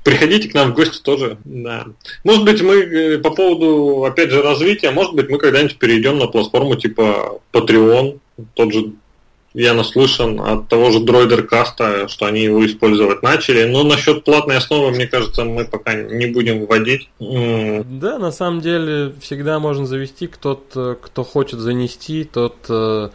Приходите 0.03 0.49
к 0.49 0.53
нам 0.55 0.71
в 0.71 0.75
гости 0.75 1.01
тоже. 1.01 1.37
Да. 1.45 1.85
Может 2.23 2.43
быть, 2.43 2.61
мы 2.61 2.75
э, 2.75 3.17
по 3.19 3.29
поводу, 3.29 4.03
опять 4.03 4.31
же, 4.31 4.41
развития, 4.41 4.91
может 4.91 5.13
быть, 5.13 5.29
мы 5.29 5.37
когда-нибудь 5.37 5.77
перейдем 5.77 6.17
на 6.17 6.27
платформу 6.27 6.75
типа 6.75 7.39
Patreon, 7.53 8.19
тот 8.55 8.73
же 8.73 8.93
я 9.53 9.73
наслышан 9.73 10.39
от 10.39 10.69
того 10.69 10.91
же 10.91 11.01
Дроидер 11.01 11.43
Каста, 11.45 12.07
что 12.07 12.25
они 12.25 12.41
его 12.41 12.65
использовать 12.65 13.21
начали. 13.21 13.65
Но 13.65 13.83
насчет 13.83 14.23
платной 14.23 14.57
основы, 14.57 14.91
мне 14.91 15.07
кажется, 15.07 15.43
мы 15.43 15.65
пока 15.65 15.93
не 15.93 16.27
будем 16.27 16.65
вводить. 16.65 17.09
Да, 17.19 18.17
на 18.17 18.31
самом 18.31 18.61
деле 18.61 19.13
всегда 19.19 19.59
можно 19.59 19.85
завести, 19.85 20.27
кто-то, 20.27 20.97
кто 21.01 21.23
хочет 21.23 21.59
занести, 21.59 22.23
тот, 22.23 22.55
э, 22.69 23.09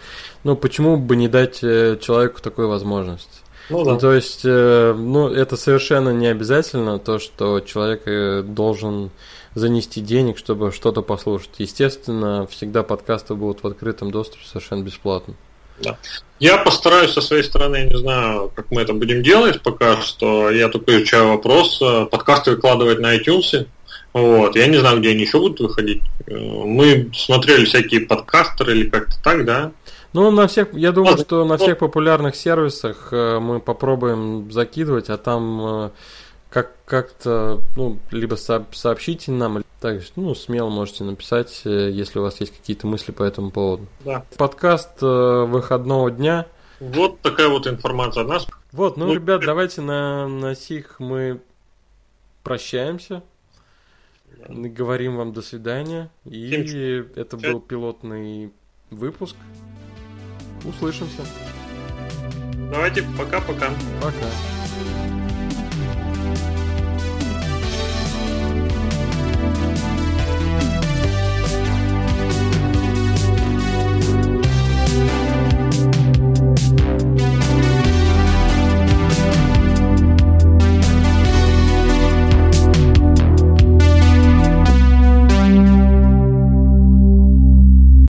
ну 0.44 0.56
почему 0.56 0.98
бы 0.98 1.16
не 1.16 1.28
дать 1.28 1.60
э, 1.62 1.98
человеку 2.00 2.42
такую 2.42 2.68
возможность? 2.68 3.42
Ну, 3.68 3.84
да. 3.84 3.92
ну, 3.92 3.98
то 3.98 4.12
есть, 4.12 4.42
э, 4.44 4.94
ну, 4.96 5.28
это 5.28 5.56
совершенно 5.56 6.10
не 6.10 6.26
обязательно 6.28 6.98
то, 6.98 7.18
что 7.18 7.60
человек 7.60 8.46
должен 8.46 9.10
занести 9.54 10.00
денег, 10.00 10.38
чтобы 10.38 10.70
что-то 10.70 11.02
послушать. 11.02 11.50
Естественно, 11.58 12.46
всегда 12.50 12.82
подкасты 12.82 13.34
будут 13.34 13.62
в 13.62 13.66
открытом 13.66 14.10
доступе 14.10 14.44
совершенно 14.46 14.82
бесплатно. 14.82 15.34
Да. 15.82 15.98
Я 16.38 16.58
постараюсь 16.58 17.12
со 17.12 17.20
своей 17.20 17.42
стороны, 17.42 17.76
я 17.76 17.84
не 17.84 17.98
знаю, 17.98 18.52
как 18.54 18.70
мы 18.70 18.82
это 18.82 18.92
будем 18.92 19.22
делать 19.22 19.62
пока 19.62 20.00
что. 20.02 20.50
Я 20.50 20.68
только 20.68 20.96
изучаю 20.96 21.28
вопрос. 21.28 21.80
Подкасты 22.10 22.52
выкладывать 22.52 22.98
на 23.00 23.16
iTunes. 23.16 23.66
Вот. 24.12 24.56
Я 24.56 24.66
не 24.66 24.78
знаю, 24.78 25.00
где 25.00 25.10
они 25.10 25.22
еще 25.22 25.38
будут 25.38 25.60
выходить. 25.60 26.02
Мы 26.26 27.10
смотрели 27.14 27.64
всякие 27.64 28.00
подкастеры 28.00 28.72
или 28.72 28.88
как-то 28.88 29.14
так, 29.22 29.44
да? 29.44 29.72
Ну, 30.12 30.30
на 30.30 30.46
всех, 30.46 30.72
я 30.74 30.92
думаю, 30.92 31.18
что 31.18 31.44
на 31.44 31.56
всех 31.56 31.78
популярных 31.78 32.36
сервисах 32.36 33.08
э, 33.12 33.38
мы 33.38 33.60
попробуем 33.60 34.50
закидывать, 34.50 35.10
а 35.10 35.16
там 35.18 35.60
э, 35.66 35.90
как 36.50 36.72
как-то, 36.84 37.60
ну, 37.76 37.98
либо 38.10 38.36
сообщите 38.36 39.32
нам, 39.32 39.62
так, 39.80 40.00
ну, 40.16 40.34
смело 40.34 40.70
можете 40.70 41.04
написать, 41.04 41.62
э, 41.64 41.90
если 41.90 42.18
у 42.18 42.22
вас 42.22 42.40
есть 42.40 42.56
какие-то 42.56 42.86
мысли 42.86 43.12
по 43.12 43.22
этому 43.22 43.50
поводу. 43.50 43.86
Да. 44.04 44.24
Подкаст 44.36 45.02
выходного 45.02 46.10
дня. 46.10 46.46
Вот 46.80 47.20
такая 47.20 47.48
вот 47.48 47.66
информация 47.66 48.22
от 48.22 48.28
нас. 48.28 48.46
Вот, 48.72 48.96
ну, 48.96 49.06
ну 49.06 49.14
ребят, 49.14 49.42
давайте 49.44 49.80
на, 49.80 50.28
на 50.28 50.54
сих 50.54 51.00
мы 51.00 51.40
прощаемся. 52.42 53.22
Да. 54.36 54.46
Говорим 54.48 55.16
вам 55.16 55.32
до 55.32 55.42
свидания. 55.42 56.10
И 56.24 56.62
Всем 56.64 57.08
это 57.16 57.36
был 57.36 57.60
пилотный 57.60 58.52
выпуск. 58.90 59.36
Услышимся. 60.64 61.22
Давайте, 62.70 63.02
пока-пока. 63.02 63.70
Пока. 64.00 64.08
-пока. 64.08 64.12
пока. 64.12 64.55